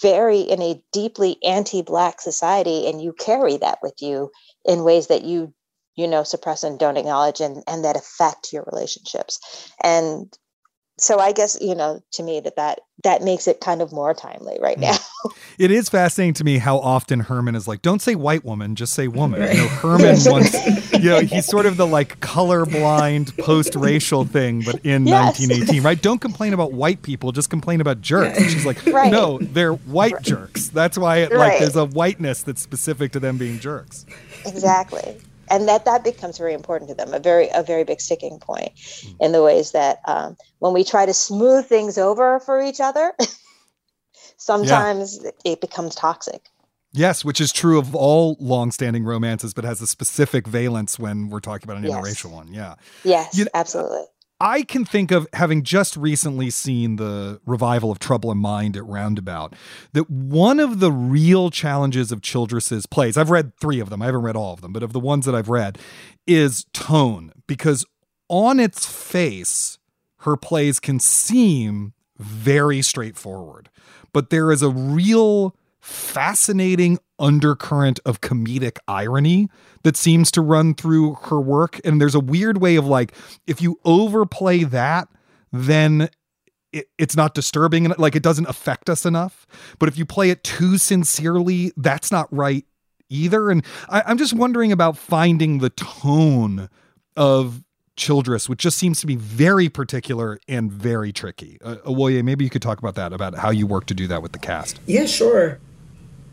[0.00, 4.30] very in a deeply anti-black society and you carry that with you
[4.64, 5.52] in ways that you
[5.96, 9.70] you know suppress and don't acknowledge and and that affect your relationships.
[9.82, 10.32] And
[11.02, 14.14] so i guess you know to me that that that makes it kind of more
[14.14, 14.82] timely right mm.
[14.82, 14.96] now.
[15.58, 18.94] It is fascinating to me how often herman is like don't say white woman just
[18.94, 19.40] say woman.
[19.40, 19.54] Right.
[19.54, 24.76] you know herman wants you know he's sort of the like colorblind post-racial thing but
[24.84, 25.38] in yes.
[25.38, 26.00] 1918 right?
[26.00, 28.38] Don't complain about white people just complain about jerks.
[28.38, 29.12] And she's like right.
[29.12, 30.22] no they're white right.
[30.22, 30.68] jerks.
[30.68, 34.06] That's why it, like there's a whiteness that's specific to them being jerks.
[34.44, 35.18] Exactly
[35.52, 38.74] and that that becomes very important to them a very a very big sticking point
[38.74, 39.16] mm.
[39.20, 43.12] in the ways that um, when we try to smooth things over for each other
[44.36, 45.30] sometimes yeah.
[45.44, 46.48] it becomes toxic
[46.94, 51.40] Yes, which is true of all long-standing romances, but has a specific valence when we're
[51.40, 51.94] talking about an yes.
[51.94, 52.52] interracial one.
[52.52, 52.74] Yeah.
[53.02, 54.02] Yes, you know, absolutely.
[54.42, 58.84] I can think of having just recently seen the revival of Trouble in Mind at
[58.84, 59.54] Roundabout,
[59.92, 64.06] that one of the real challenges of Childress's plays, I've read three of them, I
[64.06, 65.78] haven't read all of them, but of the ones that I've read,
[66.26, 67.32] is tone.
[67.46, 67.86] Because
[68.28, 69.78] on its face,
[70.18, 73.70] her plays can seem very straightforward,
[74.12, 79.48] but there is a real fascinating undercurrent of comedic irony
[79.84, 81.80] that seems to run through her work.
[81.84, 83.14] And there's a weird way of like,
[83.46, 85.08] if you overplay that,
[85.52, 86.10] then
[86.72, 89.46] it, it's not disturbing and like it doesn't affect us enough.
[89.78, 92.66] But if you play it too sincerely, that's not right
[93.08, 93.50] either.
[93.50, 96.68] And I, I'm just wondering about finding the tone
[97.16, 97.62] of
[97.94, 101.58] Childress, which just seems to be very particular and very tricky.
[101.62, 104.22] Uh, Awoye, maybe you could talk about that, about how you work to do that
[104.22, 104.80] with the cast.
[104.86, 105.60] Yeah, sure.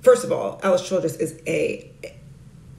[0.01, 1.91] First of all, Alice Childress is a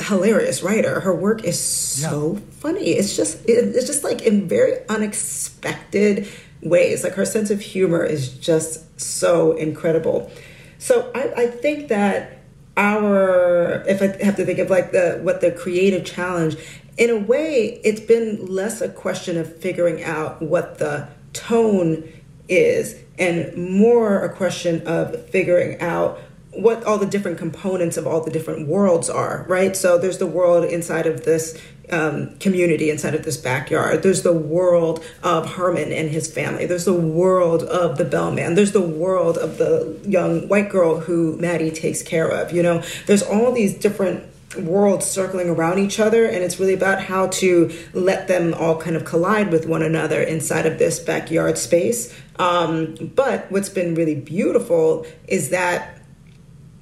[0.03, 1.01] hilarious writer.
[1.01, 2.41] Her work is so yeah.
[2.59, 2.91] funny.
[2.91, 6.29] It's just it's just like in very unexpected
[6.63, 7.05] ways.
[7.05, 10.31] Like her sense of humor is just so incredible.
[10.79, 12.39] So I, I think that
[12.77, 16.57] our if I have to think of like the what the creative challenge,
[16.97, 22.09] in a way, it's been less a question of figuring out what the tone
[22.49, 26.19] is and more a question of figuring out
[26.53, 29.77] what all the different components of all the different worlds are, right?
[29.77, 31.61] So there's the world inside of this
[31.91, 34.03] um, community, inside of this backyard.
[34.03, 36.67] There's the world of Herman and his family.
[36.67, 38.55] There's the world of the bellman.
[38.55, 42.53] There's the world of the young white girl who Maddie takes care of.
[42.53, 44.25] You know, there's all these different
[44.59, 48.97] worlds circling around each other and it's really about how to let them all kind
[48.97, 54.17] of collide with one another inside of this backyard space um, but what's been really
[54.17, 56.00] beautiful is that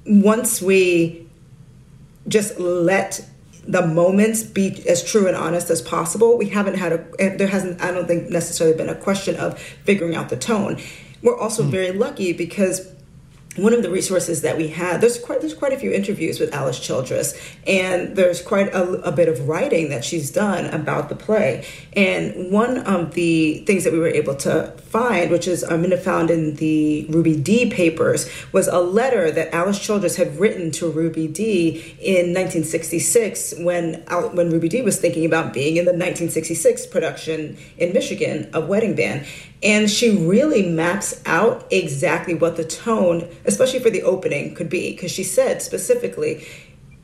[0.05, 1.27] once we
[2.27, 3.25] just let
[3.67, 7.81] the moments be as true and honest as possible, we haven't had a, there hasn't,
[7.81, 10.81] I don't think necessarily been a question of figuring out the tone.
[11.21, 11.69] We're also mm.
[11.69, 12.91] very lucky because
[13.55, 16.53] one of the resources that we had there's quite there's quite a few interviews with
[16.53, 17.33] Alice Childress
[17.65, 21.65] and there's quite a, a bit of writing that she's done about the play.
[21.93, 26.29] And one of the things that we were able to find which is um, found
[26.29, 31.27] in the Ruby Dee papers was a letter that Alice Childress had written to Ruby
[31.27, 33.95] Dee in 1966 when
[34.33, 38.95] when Ruby Dee was thinking about being in the 1966 production in Michigan of Wedding
[38.95, 39.25] Band
[39.61, 44.91] and she really maps out exactly what the tone, especially for the opening, could be.
[44.91, 46.45] Because she said specifically,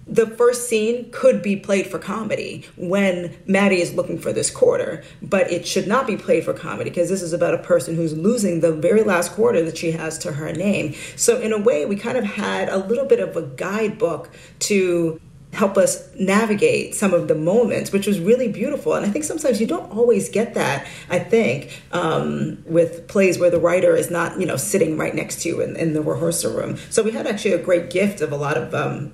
[0.07, 5.03] the first scene could be played for comedy when Maddie is looking for this quarter,
[5.21, 8.15] but it should not be played for comedy because this is about a person who's
[8.15, 10.93] losing the very last quarter that she has to her name.
[11.15, 15.19] So, in a way, we kind of had a little bit of a guidebook to
[15.55, 18.93] help us navigate some of the moments, which was really beautiful.
[18.93, 23.49] And I think sometimes you don't always get that, I think, um, with plays where
[23.49, 26.53] the writer is not, you know, sitting right next to you in, in the rehearsal
[26.53, 26.77] room.
[26.89, 29.13] So we had actually a great gift of a lot of um,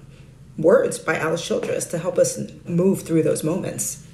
[0.57, 4.05] words by Alice Childress to help us move through those moments.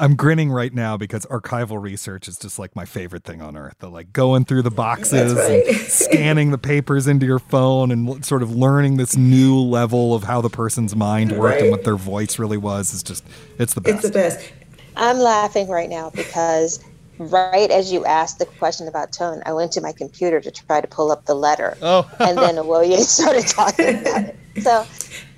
[0.00, 3.76] I'm grinning right now because archival research is just like my favorite thing on earth.
[3.80, 5.66] The like going through the boxes right.
[5.66, 10.24] and scanning the papers into your phone and sort of learning this new level of
[10.24, 11.62] how the person's mind worked right.
[11.64, 13.24] and what their voice really was is just
[13.58, 13.96] it's the best.
[13.96, 14.52] It's the best.
[14.96, 16.82] I'm laughing right now because
[17.18, 20.80] right as you asked the question about tone, I went to my computer to try
[20.80, 21.76] to pull up the letter.
[21.82, 22.10] Oh.
[22.18, 24.36] and then Awoye started talking about it.
[24.62, 24.86] So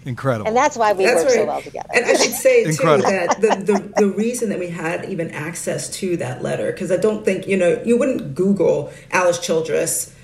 [0.05, 0.49] incredible.
[0.49, 1.35] And that's why we that's work right.
[1.35, 1.89] so well together.
[1.95, 5.89] And I should say too that the, the, the reason that we had even access
[5.99, 10.15] to that letter, because I don't think, you know, you wouldn't Google Alice Childress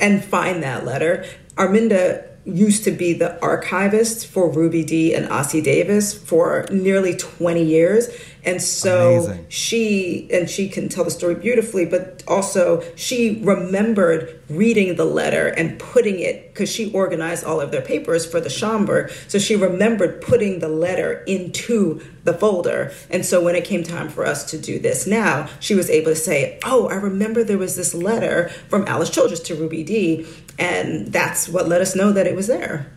[0.00, 1.24] and find that letter.
[1.54, 7.62] Arminda used to be the archivist for Ruby Dee and Ossie Davis for nearly 20
[7.62, 8.08] years.
[8.44, 9.46] And so Amazing.
[9.48, 15.48] she, and she can tell the story beautifully, but also she remembered reading the letter
[15.48, 19.10] and putting it, because she organized all of their papers for the Schomburg.
[19.30, 22.92] So she remembered putting the letter into the folder.
[23.10, 26.10] And so when it came time for us to do this now, she was able
[26.10, 30.26] to say, Oh, I remember there was this letter from Alice Childress to Ruby Dee.
[30.58, 32.90] And that's what let us know that it was there.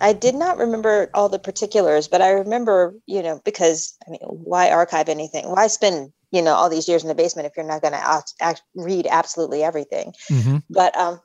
[0.00, 4.20] I did not remember all the particulars, but I remember, you know, because I mean,
[4.22, 5.48] why archive anything?
[5.48, 8.22] Why spend, you know, all these years in the basement if you're not going to
[8.40, 10.12] act, read absolutely everything?
[10.30, 10.62] Mhm.
[10.68, 11.20] But, um,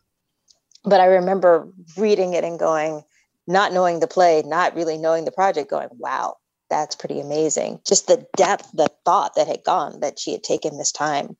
[0.84, 3.03] but I remember reading it and going,
[3.47, 6.36] not knowing the play, not really knowing the project, going, wow,
[6.69, 7.82] that's pretty amazing.
[7.86, 11.36] Just the depth, the thought that had gone that she had taken this time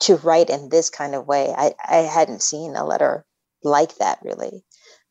[0.00, 1.54] to write in this kind of way.
[1.56, 3.24] I, I hadn't seen a letter
[3.62, 4.64] like that really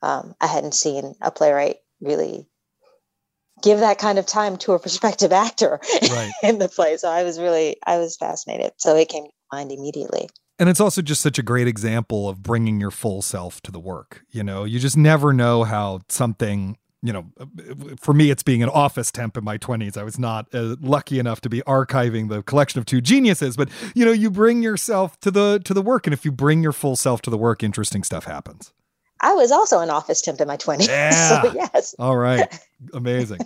[0.04, 2.46] um, I hadn't seen a playwright really
[3.64, 5.80] give that kind of time to a prospective actor
[6.12, 6.32] Right.
[6.44, 6.98] in the play.
[6.98, 8.74] So I was really, I was fascinated.
[8.78, 10.30] So it came to mind immediately.
[10.60, 13.80] And it's also just such a great example of bringing your full self to the
[13.80, 14.24] work.
[14.30, 17.32] You know, you just never know how something, you know,
[18.00, 19.98] for me, it's being an office temp in my 20s.
[19.98, 23.70] I was not uh, lucky enough to be archiving the collection of two geniuses, but
[23.96, 26.74] you know, you bring yourself to the to the work and if you bring your
[26.74, 28.74] full self to the work, interesting stuff happens.
[29.24, 30.88] I was also an office temp in my 20s.
[30.94, 31.42] Yeah.
[31.42, 31.96] So yes.
[31.98, 32.48] All right.
[32.94, 33.40] Amazing.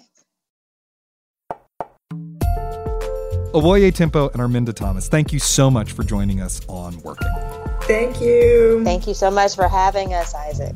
[3.54, 7.34] Awoye Timpo and Arminda Thomas, thank you so much for joining us on Working.
[7.84, 8.84] Thank you.
[8.84, 10.76] Thank you so much for having us, Isaac.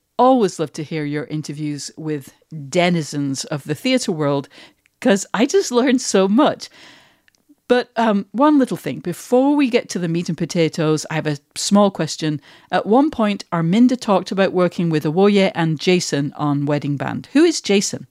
[0.17, 2.33] always love to hear your interviews with
[2.69, 4.49] denizens of the theatre world
[4.99, 6.69] because I just learned so much.
[7.67, 11.25] But um, one little thing before we get to the meat and potatoes, I have
[11.25, 12.41] a small question.
[12.69, 17.29] At one point, Arminda talked about working with Awoye and Jason on Wedding Band.
[17.31, 18.07] Who is Jason?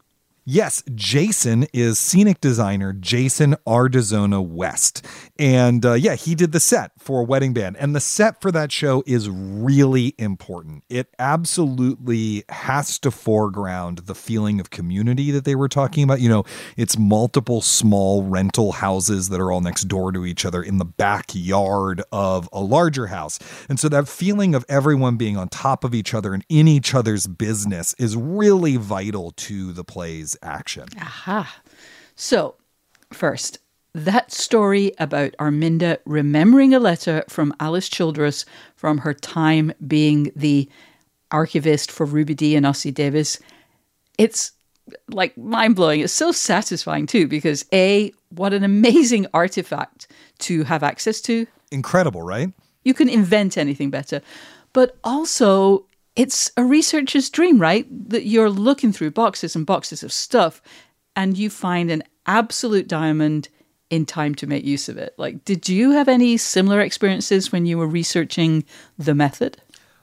[0.46, 5.06] Yes, Jason is scenic designer Jason Ardizzone-West.
[5.38, 7.76] And uh, yeah, he did the set for Wedding Band.
[7.76, 10.82] And the set for that show is really important.
[10.88, 16.20] It absolutely has to foreground the feeling of community that they were talking about.
[16.20, 16.44] You know,
[16.76, 20.84] it's multiple small rental houses that are all next door to each other in the
[20.84, 23.38] backyard of a larger house.
[23.68, 26.94] And so that feeling of everyone being on top of each other and in each
[26.94, 30.86] other's business is really vital to the play's action.
[30.98, 31.60] Aha.
[32.16, 32.56] So,
[33.12, 33.58] first,
[33.94, 38.44] that story about Arminda remembering a letter from Alice Childress
[38.76, 40.68] from her time being the
[41.30, 43.38] archivist for Ruby Dee and Ossie Davis,
[44.18, 44.52] it's
[45.08, 46.00] like mind blowing.
[46.00, 50.08] It's so satisfying too, because A, what an amazing artifact
[50.40, 51.46] to have access to.
[51.70, 52.52] Incredible, right?
[52.84, 54.22] You can invent anything better.
[54.72, 55.86] But also,
[56.20, 57.86] it's a researcher's dream, right?
[58.10, 60.60] That you're looking through boxes and boxes of stuff
[61.16, 63.48] and you find an absolute diamond
[63.88, 65.14] in time to make use of it.
[65.16, 68.64] Like, did you have any similar experiences when you were researching
[68.98, 69.62] the method?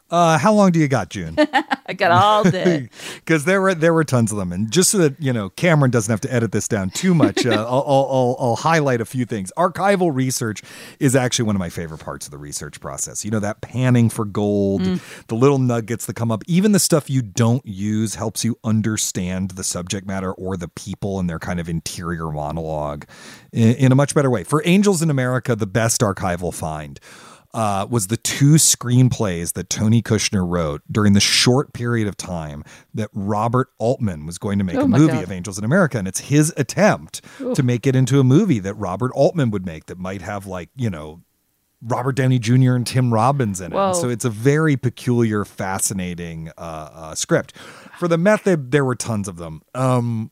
[0.10, 1.36] Uh, how long do you got, June?
[1.86, 2.90] I got all day.
[3.28, 5.92] Because there were there were tons of them, and just so that you know, Cameron
[5.92, 7.46] doesn't have to edit this down too much.
[7.46, 9.52] Uh, I'll, I'll, I'll, I'll highlight a few things.
[9.58, 10.62] Archival research
[11.02, 13.26] is actually one of my favorite parts of the research process.
[13.26, 15.26] You know that panning for gold, mm.
[15.28, 19.52] the little nuggets that come up, even the stuff you don't use helps you understand
[19.52, 23.06] the subject matter or the people and their kind of interior monologue
[23.52, 24.46] in, in a much better way.
[24.46, 26.98] For Angels in America, the best archival find
[27.58, 32.64] uh, was the two screenplays that Tony Kushner wrote during the short period of time
[32.94, 35.24] that Robert Altman was going to make oh a movie God.
[35.24, 35.98] of Angels in America.
[35.98, 37.56] And it's his attempt Ooh.
[37.56, 40.70] to make it into a movie that Robert Altman would make that might have, like,
[40.76, 41.24] you know,
[41.82, 42.76] Robert Downey Jr.
[42.76, 43.94] and Tim Robbins in it.
[43.96, 47.58] So it's a very peculiar, fascinating uh, uh, script.
[47.98, 49.64] For the method, there were tons of them.
[49.74, 50.30] Um,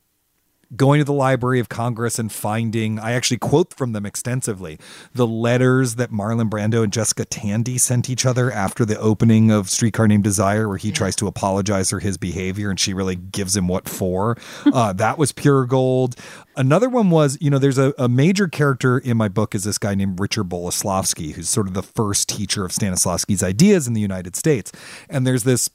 [0.76, 4.80] going to the Library of Congress and finding, I actually quote from them extensively,
[5.14, 9.70] the letters that Marlon Brando and Jessica Tandy sent each other after the opening of
[9.70, 10.96] Streetcar Named Desire, where he yeah.
[10.96, 14.38] tries to apologize for his behavior and she really gives him what for.
[14.66, 16.16] uh, that was pure gold.
[16.58, 19.78] Another one was, you know, there's a, a major character in my book is this
[19.78, 24.02] guy named Richard Boleslavsky, who's sort of the first teacher of Stanislavski's ideas in the
[24.02, 24.72] United States.
[25.10, 25.70] And there's this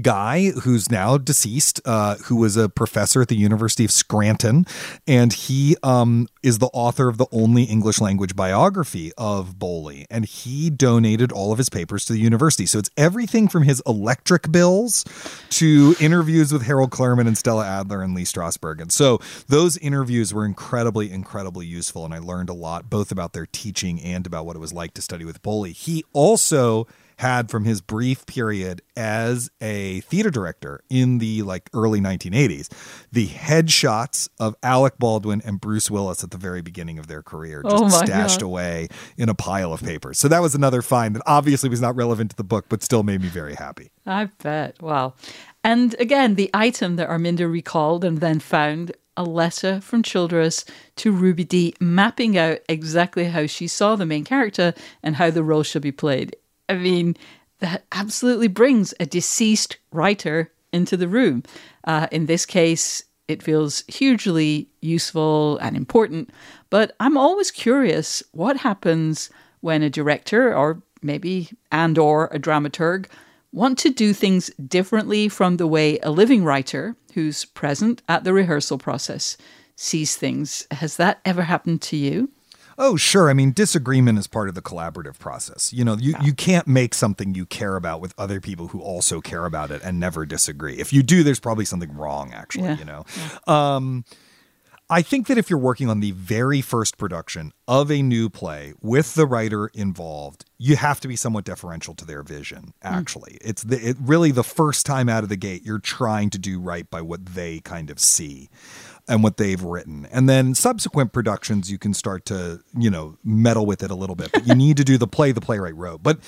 [0.00, 4.66] guy who's now deceased, uh, who was a professor at the University of Scranton,
[5.06, 10.24] and he um, is the author of the only English language biography of Boley, and
[10.24, 12.66] he donated all of his papers to the university.
[12.66, 15.04] So it's everything from his electric bills
[15.50, 18.80] to interviews with Harold Clurman and Stella Adler and Lee Strasberg.
[18.80, 23.32] And so those interviews were incredibly, incredibly useful, and I learned a lot both about
[23.32, 25.72] their teaching and about what it was like to study with Boley.
[25.72, 26.86] He also
[27.22, 32.68] had from his brief period as a theater director in the like early 1980s
[33.12, 37.62] the headshots of Alec Baldwin and Bruce Willis at the very beginning of their career
[37.64, 38.46] oh just oh stashed God.
[38.46, 40.18] away in a pile of papers.
[40.18, 43.04] So that was another find that obviously was not relevant to the book but still
[43.04, 43.92] made me very happy.
[44.04, 44.82] I bet.
[44.82, 45.14] Wow.
[45.62, 50.64] And again, the item that Arminda recalled and then found a letter from Childress
[50.96, 55.44] to Ruby Dee, mapping out exactly how she saw the main character and how the
[55.44, 56.34] role should be played.
[56.68, 57.16] I mean,
[57.60, 61.42] that absolutely brings a deceased writer into the room.
[61.84, 66.30] Uh, in this case, it feels hugely useful and important.
[66.70, 73.06] But I'm always curious what happens when a director or maybe and or a dramaturg
[73.52, 78.32] want to do things differently from the way a living writer who's present at the
[78.32, 79.36] rehearsal process
[79.76, 80.66] sees things.
[80.70, 82.30] Has that ever happened to you?
[82.84, 83.30] Oh, sure.
[83.30, 85.72] I mean, disagreement is part of the collaborative process.
[85.72, 89.20] You know, you, you can't make something you care about with other people who also
[89.20, 90.74] care about it and never disagree.
[90.80, 92.78] If you do, there's probably something wrong, actually, yeah.
[92.78, 93.04] you know.
[93.16, 93.76] Yeah.
[93.76, 94.04] Um,
[94.90, 98.74] I think that if you're working on the very first production of a new play
[98.82, 102.74] with the writer involved, you have to be somewhat deferential to their vision.
[102.82, 102.88] Hmm.
[102.88, 103.38] Actually, mm.
[103.40, 106.60] it's the, it really the first time out of the gate you're trying to do
[106.60, 108.50] right by what they kind of see
[109.08, 110.06] and what they've written.
[110.12, 114.16] And then subsequent productions, you can start to, you know, meddle with it a little
[114.16, 114.30] bit.
[114.32, 116.02] But you need to do the play the playwright wrote.
[116.02, 116.18] But,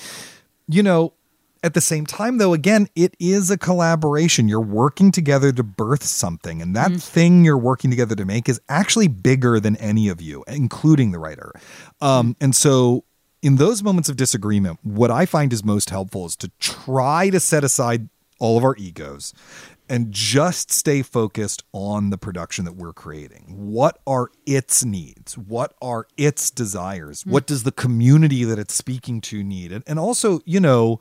[0.67, 1.13] you know,
[1.65, 4.47] at the same time, though, again, it is a collaboration.
[4.47, 6.61] You're working together to birth something.
[6.61, 7.01] And that mm.
[7.01, 11.17] thing you're working together to make is actually bigger than any of you, including the
[11.17, 11.51] writer.
[12.01, 13.03] Um, and so
[13.41, 17.39] in those moments of disagreement, what I find is most helpful is to try to
[17.39, 19.33] set aside all of our egos
[19.89, 23.55] and just stay focused on the production that we're creating.
[23.57, 25.35] What are its needs?
[25.35, 27.23] What are its desires?
[27.23, 27.31] Mm.
[27.31, 29.71] What does the community that it's speaking to need?
[29.71, 30.99] And, and also, you know,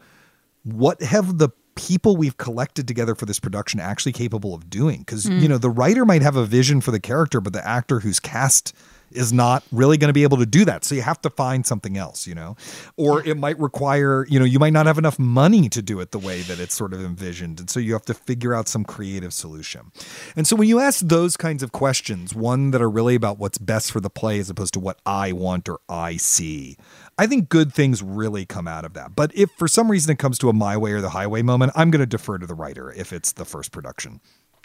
[0.64, 4.98] what have the people we've collected together for this production actually capable of doing?
[4.98, 5.40] Because, mm.
[5.40, 8.20] you know, the writer might have a vision for the character, but the actor who's
[8.20, 8.74] cast
[9.14, 10.84] is not really going to be able to do that.
[10.84, 12.56] So you have to find something else, you know,
[12.96, 16.10] or it might require, you know, you might not have enough money to do it
[16.10, 17.60] the way that it's sort of envisioned.
[17.60, 19.92] And so you have to figure out some creative solution.
[20.36, 23.58] And so when you ask those kinds of questions, one that are really about what's
[23.58, 26.76] best for the play as opposed to what I want or I see,
[27.18, 29.14] I think good things really come out of that.
[29.14, 31.72] But if for some reason it comes to a my way or the highway moment,
[31.74, 34.20] I'm going to defer to the writer if it's the first production.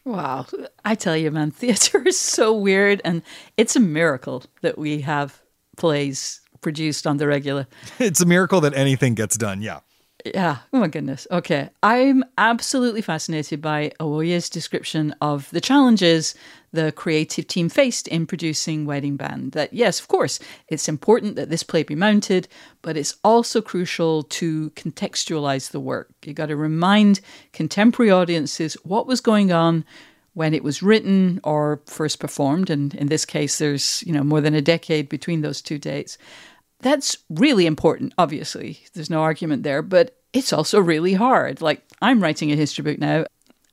[0.06, 0.48] Wow.
[0.84, 3.02] I tell you, man, theater is so weird.
[3.06, 3.22] And
[3.58, 5.42] it's a miracle that we have
[5.78, 7.68] plays produced on the regular.
[8.00, 9.62] It's a miracle that anything gets done.
[9.62, 9.80] Yeah.
[10.26, 10.58] Yeah.
[10.74, 11.28] Oh my goodness.
[11.32, 11.70] Okay.
[11.82, 16.36] I'm absolutely fascinated by Awoye's description of the challenges
[16.72, 19.54] the creative team faced in producing Wedding Band.
[19.54, 22.48] That, yes, of course, it's important that this play be mounted,
[22.82, 26.10] but it's also crucial to contextualize the work.
[26.24, 27.22] You got to remind
[27.54, 29.84] contemporary audiences what was going on
[30.34, 32.70] when it was written or first performed.
[32.70, 36.18] And in this case, there's, you know, more than a decade between those two dates
[36.82, 38.80] that's really important, obviously.
[38.94, 41.62] There's no argument there, but it's also really hard.
[41.62, 43.26] Like, I'm writing a history book now,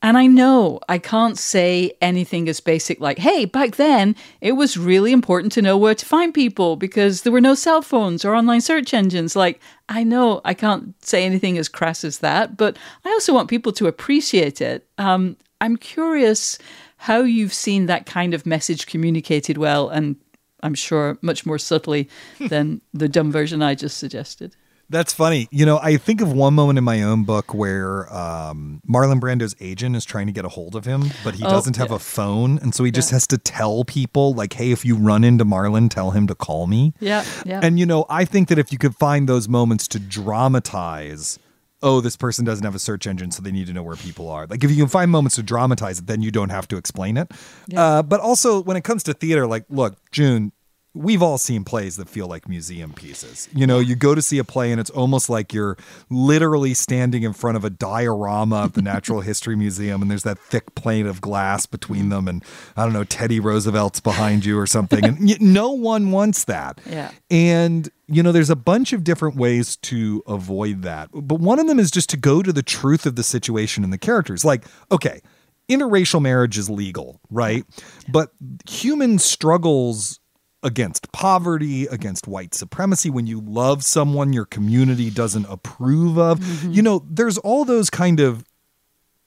[0.02, 4.76] and I know I can't say anything as basic like, hey, back then it was
[4.76, 8.34] really important to know where to find people because there were no cell phones or
[8.34, 9.34] online search engines.
[9.34, 13.50] Like, I know I can't say anything as crass as that, but I also want
[13.50, 14.86] people to appreciate it.
[14.98, 16.58] Um, I'm curious
[16.98, 20.16] how you've seen that kind of message communicated well and
[20.62, 24.56] I'm sure much more subtly than the dumb version I just suggested.
[24.88, 25.48] That's funny.
[25.50, 29.56] You know, I think of one moment in my own book where um, Marlon Brando's
[29.58, 31.96] agent is trying to get a hold of him, but he oh, doesn't have yeah.
[31.96, 32.58] a phone.
[32.58, 35.90] And so he just has to tell people, like, hey, if you run into Marlon,
[35.90, 36.94] tell him to call me.
[37.00, 37.24] Yeah.
[37.44, 37.60] Yeah.
[37.62, 41.40] And, you know, I think that if you could find those moments to dramatize,
[41.86, 44.28] oh, this person doesn't have a search engine, so they need to know where people
[44.28, 44.44] are.
[44.48, 47.16] Like, if you can find moments to dramatize it, then you don't have to explain
[47.16, 47.30] it.
[47.68, 47.80] Yeah.
[47.80, 50.50] Uh, but also, when it comes to theater, like, look, June,
[50.96, 53.48] we've all seen plays that feel like museum pieces.
[53.54, 55.76] You know, you go to see a play and it's almost like you're
[56.08, 60.38] literally standing in front of a diorama of the Natural History Museum and there's that
[60.38, 62.42] thick plane of glass between them and
[62.76, 66.80] I don't know Teddy Roosevelt's behind you or something and no one wants that.
[66.88, 67.10] Yeah.
[67.30, 71.10] And you know, there's a bunch of different ways to avoid that.
[71.12, 73.92] But one of them is just to go to the truth of the situation and
[73.92, 74.44] the characters.
[74.44, 75.20] Like, okay,
[75.68, 77.64] interracial marriage is legal, right?
[78.08, 78.30] But
[78.68, 80.20] human struggles
[80.62, 86.40] against poverty, against white supremacy, when you love someone your community doesn't approve of.
[86.40, 86.72] Mm-hmm.
[86.72, 88.44] You know, there's all those kind of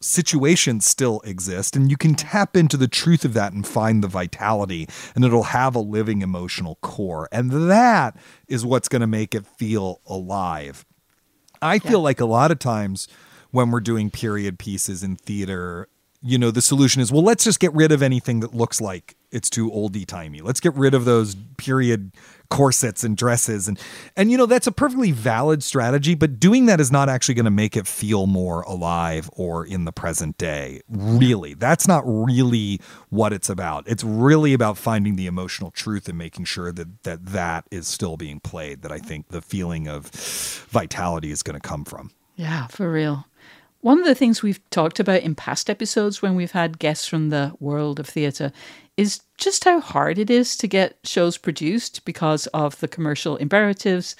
[0.02, 4.08] situations still exist and you can tap into the truth of that and find the
[4.08, 8.16] vitality and it'll have a living emotional core and that
[8.48, 10.86] is what's going to make it feel alive
[11.62, 11.80] i yeah.
[11.80, 13.10] feel like a lot of times
[13.52, 15.90] when we're doing period pieces in theater
[16.22, 19.18] you know the solution is well let's just get rid of anything that looks like
[19.32, 20.42] it's too oldie timey.
[20.42, 22.12] Let's get rid of those period
[22.50, 23.68] corsets and dresses.
[23.68, 23.80] And
[24.16, 27.46] and you know that's a perfectly valid strategy but doing that is not actually going
[27.46, 30.82] to make it feel more alive or in the present day.
[30.90, 33.88] Really that's not really what it's about.
[33.88, 38.18] It's really about finding the emotional truth and making sure that that that is still
[38.18, 40.08] being played that i think the feeling of
[40.70, 42.12] vitality is going to come from.
[42.36, 43.26] Yeah for real.
[43.82, 47.30] One of the things we've talked about in past episodes when we've had guests from
[47.30, 48.52] the world of theatre
[49.00, 54.18] is just how hard it is to get shows produced because of the commercial imperatives.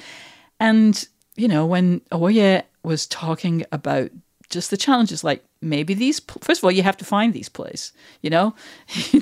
[0.58, 1.06] And,
[1.36, 4.10] you know, when Oye was talking about
[4.50, 7.92] just the challenges, like maybe these, first of all, you have to find these plays,
[8.22, 8.56] you know,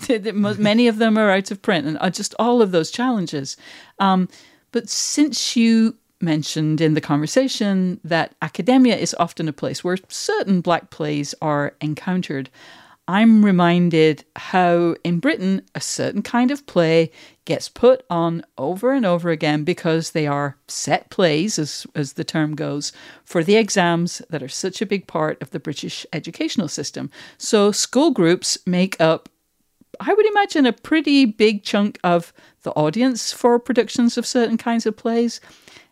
[0.60, 3.58] many of them are out of print and uh, just all of those challenges.
[3.98, 4.30] Um,
[4.72, 10.62] but since you mentioned in the conversation that academia is often a place where certain
[10.62, 12.52] black plays are encountered,
[13.08, 17.10] I'm reminded how in Britain a certain kind of play
[17.46, 22.26] gets put on over and over again because they are set plays, as, as the
[22.26, 22.92] term goes,
[23.24, 27.10] for the exams that are such a big part of the British educational system.
[27.38, 29.30] So school groups make up,
[30.02, 32.34] I would imagine, a pretty big chunk of
[32.64, 35.40] the audience for productions of certain kinds of plays.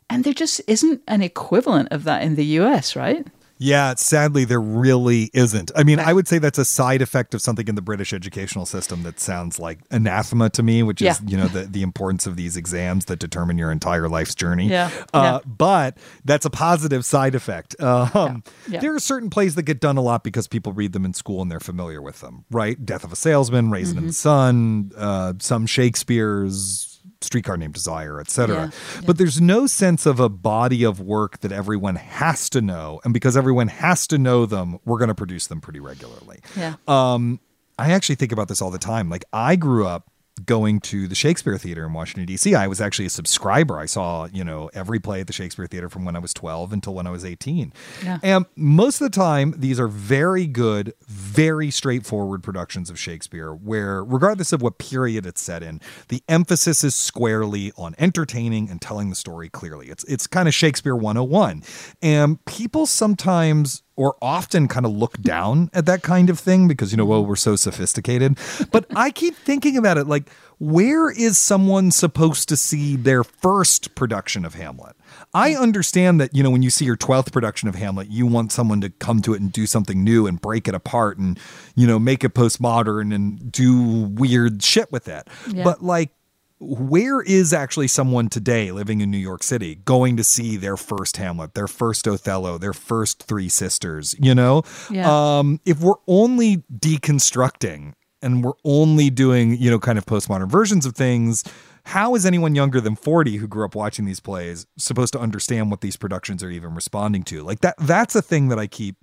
[0.10, 3.26] And there just isn't an equivalent of that in the US, right?
[3.58, 5.72] Yeah, sadly, there really isn't.
[5.76, 8.66] I mean, I would say that's a side effect of something in the British educational
[8.66, 12.36] system that sounds like anathema to me, which is, you know, the, the importance of
[12.36, 14.68] these exams that determine your entire life's journey.
[14.68, 14.90] Yeah.
[15.14, 15.50] Uh, yeah.
[15.50, 17.80] But that's a positive side effect.
[17.82, 18.82] Um, yeah.
[18.82, 21.42] There are certain plays that get done a lot because people read them in school
[21.42, 22.84] and they're familiar with them, right?
[22.86, 24.04] Death of a Salesman, Raisin mm-hmm.
[24.04, 26.95] in the Sun, uh, some Shakespeare's
[27.26, 29.02] streetcar named desire etc yeah, yeah.
[29.06, 33.14] but there's no sense of a body of work that everyone has to know and
[33.14, 36.40] because everyone has to know them we're going to produce them pretty regularly.
[36.56, 36.76] Yeah.
[36.88, 37.40] Um
[37.78, 39.10] i actually think about this all the time.
[39.10, 40.10] Like i grew up
[40.44, 42.54] going to the Shakespeare Theater in Washington D.C.
[42.56, 43.80] I was actually a subscriber.
[43.80, 46.74] I saw you know every play at the Shakespeare Theater from when I was 12
[46.74, 47.72] until when I was 18.
[48.04, 48.20] Yeah.
[48.22, 54.04] And most of the time, these are very good, very straightforward productions of Shakespeare, where
[54.04, 55.80] regardless of what period it's set in,
[56.10, 59.88] the emphasis is squarely on entertaining and telling the story clearly.
[59.88, 61.64] It's it's kind of Shakespeare 101,
[62.02, 66.92] and people sometimes or often kind of look down at that kind of thing because
[66.92, 68.38] you know well we're so sophisticated.
[68.72, 73.94] But i keep thinking about it like where is someone supposed to see their first
[73.94, 74.96] production of hamlet?
[75.34, 78.52] I understand that you know when you see your 12th production of hamlet you want
[78.52, 81.40] someone to come to it and do something new and break it apart and
[81.76, 85.28] you know make it postmodern and do weird shit with it.
[85.50, 85.64] Yeah.
[85.64, 86.12] but like
[86.60, 91.18] where is actually someone today living in New York City going to see their first
[91.18, 94.16] Hamlet, their first Othello, their first Three Sisters?
[94.20, 95.40] You know, yeah.
[95.40, 100.86] um, if we're only deconstructing and we're only doing, you know, kind of postmodern versions
[100.86, 101.44] of things,
[101.84, 105.70] how is anyone younger than 40 who grew up watching these plays supposed to understand
[105.70, 107.44] what these productions are even responding to?
[107.44, 108.96] Like that that's a thing that I keep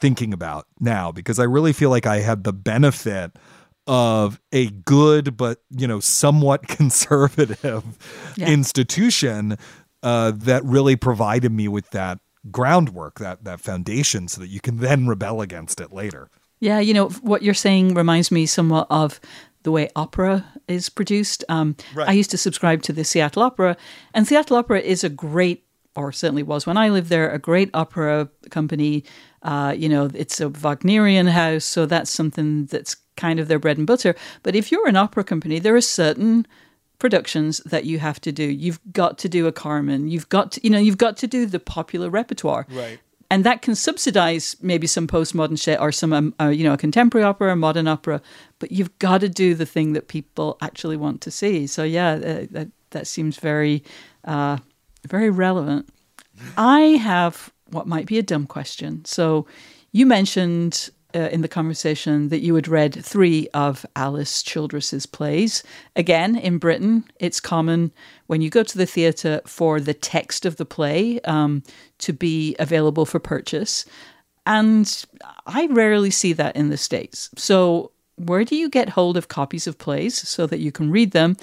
[0.00, 3.32] thinking about now because I really feel like I had the benefit
[3.86, 7.84] of a good but you know somewhat conservative
[8.36, 8.48] yeah.
[8.48, 9.56] institution
[10.02, 12.18] uh, that really provided me with that
[12.50, 16.28] groundwork that that foundation so that you can then rebel against it later
[16.60, 19.20] yeah you know what you're saying reminds me somewhat of
[19.62, 22.08] the way opera is produced um, right.
[22.08, 23.76] i used to subscribe to the seattle opera
[24.14, 25.64] and seattle opera is a great
[25.96, 29.04] or certainly was when i lived there a great opera company
[29.42, 33.78] uh, you know it's a wagnerian house so that's something that's kind of their bread
[33.78, 34.14] and butter.
[34.42, 36.46] But if you're an opera company, there are certain
[36.98, 38.44] productions that you have to do.
[38.44, 40.08] You've got to do a Carmen.
[40.08, 42.66] You've got to, you know, you've got to do the popular repertoire.
[42.70, 42.98] Right.
[43.28, 46.78] And that can subsidize maybe some postmodern shit or some, um, uh, you know, a
[46.78, 48.22] contemporary opera, a modern opera.
[48.60, 51.66] But you've got to do the thing that people actually want to see.
[51.66, 53.82] So yeah, uh, that that seems very,
[54.24, 54.58] uh,
[55.06, 55.88] very relevant.
[56.56, 59.04] I have what might be a dumb question.
[59.04, 59.46] So
[59.92, 65.62] you mentioned uh, in the conversation that you had read three of Alice Childress's plays.
[65.96, 67.90] Again, in Britain, it's common
[68.26, 71.62] when you go to the theatre for the text of the play um,
[71.98, 73.86] to be available for purchase.
[74.44, 75.04] And
[75.46, 77.30] I rarely see that in the States.
[77.36, 81.12] So, where do you get hold of copies of plays so that you can read
[81.12, 81.36] them?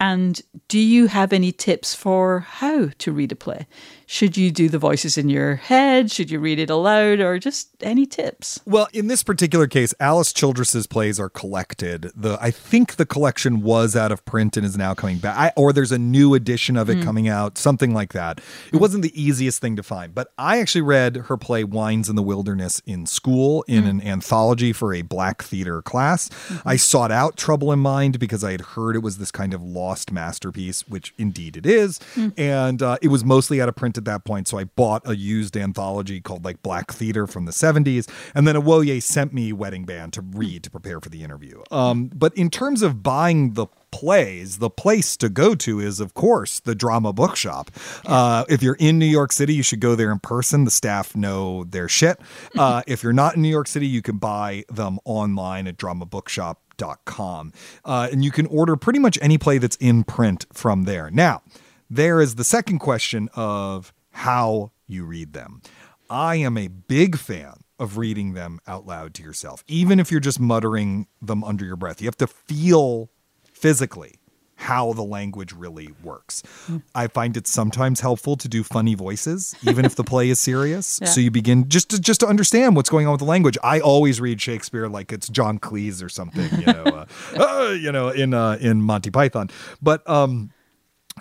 [0.00, 3.66] And do you have any tips for how to read a play?
[4.06, 6.10] Should you do the voices in your head?
[6.10, 8.60] Should you read it aloud or just any tips?
[8.66, 12.10] Well, in this particular case, Alice Childress's plays are collected.
[12.14, 15.36] The I think the collection was out of print and is now coming back.
[15.36, 17.04] I, or there's a new edition of it mm.
[17.04, 18.38] coming out, something like that.
[18.38, 18.80] It mm.
[18.80, 22.22] wasn't the easiest thing to find, but I actually read her play Wines in the
[22.22, 23.90] Wilderness in school in mm.
[23.90, 26.28] an anthology for a black theater class.
[26.28, 26.68] Mm-hmm.
[26.68, 29.62] I sought out Trouble in Mind because I had heard it was this kind of
[29.62, 31.98] lost masterpiece, which indeed it is.
[32.14, 32.32] Mm.
[32.36, 34.48] And uh, it was mostly out of print at that point.
[34.48, 38.08] So I bought a used anthology called like Black Theater from the 70s.
[38.34, 41.62] And then Awoye sent me Wedding Band to read to prepare for the interview.
[41.70, 46.14] Um, but in terms of buying the plays, the place to go to is, of
[46.14, 47.70] course, the Drama Bookshop.
[48.04, 50.64] Uh, if you're in New York City, you should go there in person.
[50.64, 52.18] The staff know their shit.
[52.56, 56.06] Uh, if you're not in New York City, you can buy them online at Drama
[56.06, 56.60] Bookshop.
[57.84, 61.10] Uh, and you can order pretty much any play that's in print from there.
[61.10, 61.42] Now,
[61.90, 65.62] there is the second question of how you read them.
[66.10, 70.20] I am a big fan of reading them out loud to yourself, even if you're
[70.20, 72.00] just muttering them under your breath.
[72.00, 73.10] You have to feel
[73.52, 74.20] physically
[74.56, 76.42] how the language really works.
[76.68, 76.82] Mm.
[76.94, 81.00] I find it sometimes helpful to do funny voices, even if the play is serious.
[81.04, 81.08] Yeah.
[81.08, 83.58] So you begin just to just to understand what's going on with the language.
[83.62, 87.06] I always read Shakespeare like it's John Cleese or something, you know, uh,
[87.36, 89.50] uh, you know, in uh, in Monty Python.
[89.82, 90.50] But um,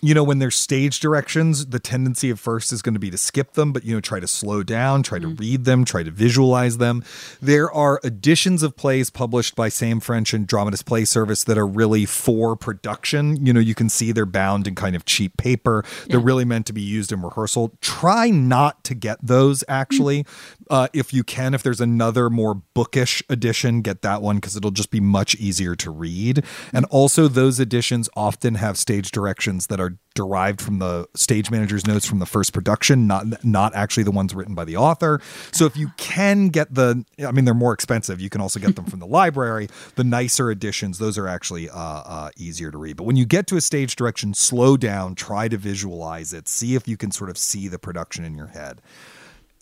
[0.04, 3.18] you know, when there's stage directions, the tendency at first is going to be to
[3.18, 5.36] skip them, but, you know, try to slow down, try mm-hmm.
[5.36, 7.06] to read them, try to visualize them.
[7.42, 11.66] There are editions of plays published by Sam French and Dramatist Play Service that are
[11.66, 13.46] really for production.
[13.46, 15.86] You know, you can see they're bound in kind of cheap paper.
[16.08, 17.72] They're really meant to be used in rehearsal.
[17.80, 20.26] Try not to get those, actually.
[20.26, 20.64] Mm-hmm.
[20.70, 24.72] Uh, if you can, if there's another more bookish edition, get that one because it'll
[24.72, 26.44] just be much easier to read.
[26.74, 31.88] And also, those editions often have stage directions that are derived from the stage manager's
[31.88, 35.20] notes from the first production, not not actually the ones written by the author.
[35.52, 38.22] So if you can get the, I mean, they're more expensive.
[38.22, 39.70] You can also get them from the library.
[39.96, 42.98] The nicer editions, those are actually uh, uh, easier to read.
[42.98, 46.76] But when you get to a stage direction, slow down, try to visualize it, see
[46.76, 48.82] if you can sort of see the production in your head.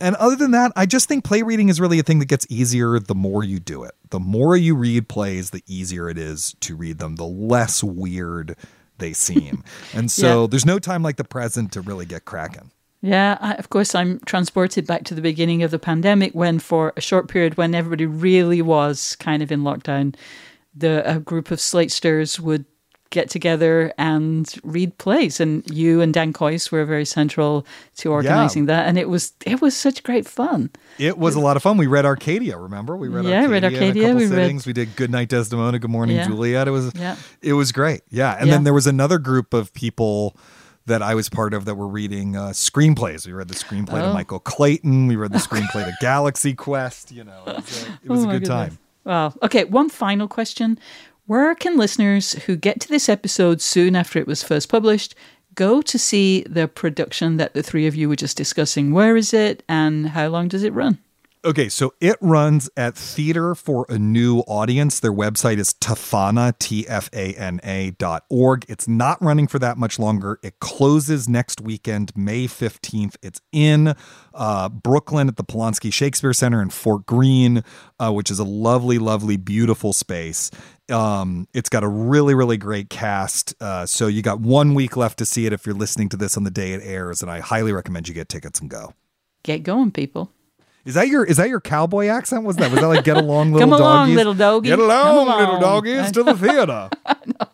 [0.02, 2.48] And other than that, I just think play reading is really a thing that gets
[2.50, 3.92] easier the more you do it.
[4.10, 8.58] The more you read plays, the easier it is to read them, the less weird
[9.02, 9.64] they seem.
[9.94, 10.48] and so yeah.
[10.48, 12.72] there's no time like the present to really get cracking.
[13.02, 16.94] Yeah, I, of course, I'm transported back to the beginning of the pandemic when, for
[16.96, 20.16] a short period, when everybody really was kind of in lockdown,
[20.74, 22.66] the a group of Slatesters would
[23.12, 25.40] get together and read plays.
[25.40, 27.66] And you and Dan Kois were very central
[27.98, 28.78] to organizing yeah.
[28.78, 28.88] that.
[28.88, 30.72] And it was it was such great fun.
[30.98, 31.78] It was a lot of fun.
[31.78, 32.98] We read Arcadia, remember?
[32.98, 33.50] We read yeah, Arcadia.
[33.50, 34.16] read Arcadia.
[34.16, 34.66] we sittings.
[34.66, 34.78] Read...
[34.78, 36.28] We did Good Night Desdemona, Good Morning yeah.
[36.28, 36.68] Juliet.
[36.68, 37.18] It was yeah.
[37.42, 38.02] it was great.
[38.10, 38.36] Yeah.
[38.38, 38.56] And yeah.
[38.56, 40.36] then there was another group of people
[40.88, 43.28] that I was part of that were reading uh, screenplays.
[43.28, 44.08] We read the screenplay oh.
[44.08, 45.08] to Michael Clayton.
[45.08, 47.12] We read the screenplay to Galaxy Quest.
[47.12, 48.50] You know, it was a, it was oh a good goodness.
[48.50, 48.80] time.
[49.04, 49.34] Wow.
[49.42, 50.80] Okay, one final question.
[51.32, 55.16] Where can listeners who get to this episode soon after it was first published
[55.56, 58.92] go to see the production that the three of you were just discussing?
[58.92, 60.98] Where is it and how long does it run?
[61.44, 65.00] Okay, so it runs at Theater for a New Audience.
[65.00, 68.64] Their website is Tafana, T F A N A dot org.
[68.68, 70.38] It's not running for that much longer.
[70.44, 73.16] It closes next weekend, May 15th.
[73.24, 73.96] It's in
[74.36, 77.64] uh, Brooklyn at the Polonsky Shakespeare Center in Fort Greene,
[78.00, 80.52] uh, which is a lovely, lovely, beautiful space.
[80.92, 83.54] Um, it's got a really, really great cast.
[83.62, 86.38] Uh, so you got one week left to see it if you're listening to this
[86.38, 88.94] on the day it airs, and I highly recommend you get tickets and go.
[89.44, 90.32] Get going, people.
[90.84, 92.44] Is that your is that your cowboy accent?
[92.44, 93.82] Was that was that like get along little Come doggies?
[93.82, 94.70] along, little doggy.
[94.70, 95.62] Get along, Come little along.
[95.62, 96.90] doggies, to the theater.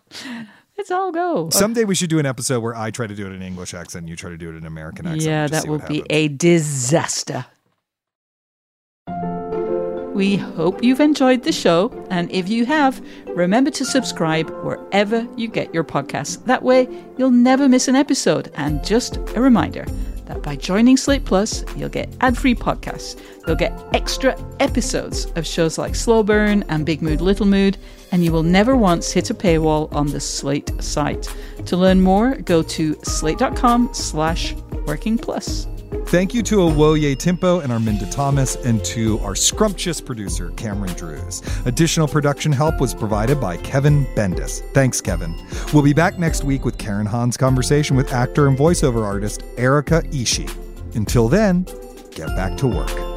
[0.77, 1.49] Let's all go.
[1.49, 4.03] Someday we should do an episode where I try to do it in English accent,
[4.03, 5.23] and you try to do it in American accent.
[5.23, 6.05] yeah, that will be happens.
[6.09, 7.45] a disaster.
[10.17, 15.47] We hope you've enjoyed the show, and if you have, remember to subscribe wherever you
[15.47, 16.43] get your podcasts.
[16.45, 16.87] That way,
[17.19, 18.51] you'll never miss an episode.
[18.55, 19.85] And just a reminder
[20.25, 25.45] that by joining Slate Plus, you'll get ad free podcasts, you'll get extra episodes of
[25.45, 27.77] shows like Slow Burn and Big Mood, Little Mood,
[28.11, 31.31] and you will never once hit a paywall on the Slate site.
[31.67, 34.55] To learn more, go to slate.com slash
[34.87, 35.67] working plus.
[36.07, 41.41] Thank you to Awoye Timpo and Arminda Thomas, and to our scrumptious producer, Cameron Drewes.
[41.65, 44.61] Additional production help was provided by Kevin Bendis.
[44.73, 45.35] Thanks, Kevin.
[45.73, 50.01] We'll be back next week with Karen Han's conversation with actor and voiceover artist Erika
[50.11, 50.49] Ishii.
[50.95, 51.63] Until then,
[52.11, 53.16] get back to work.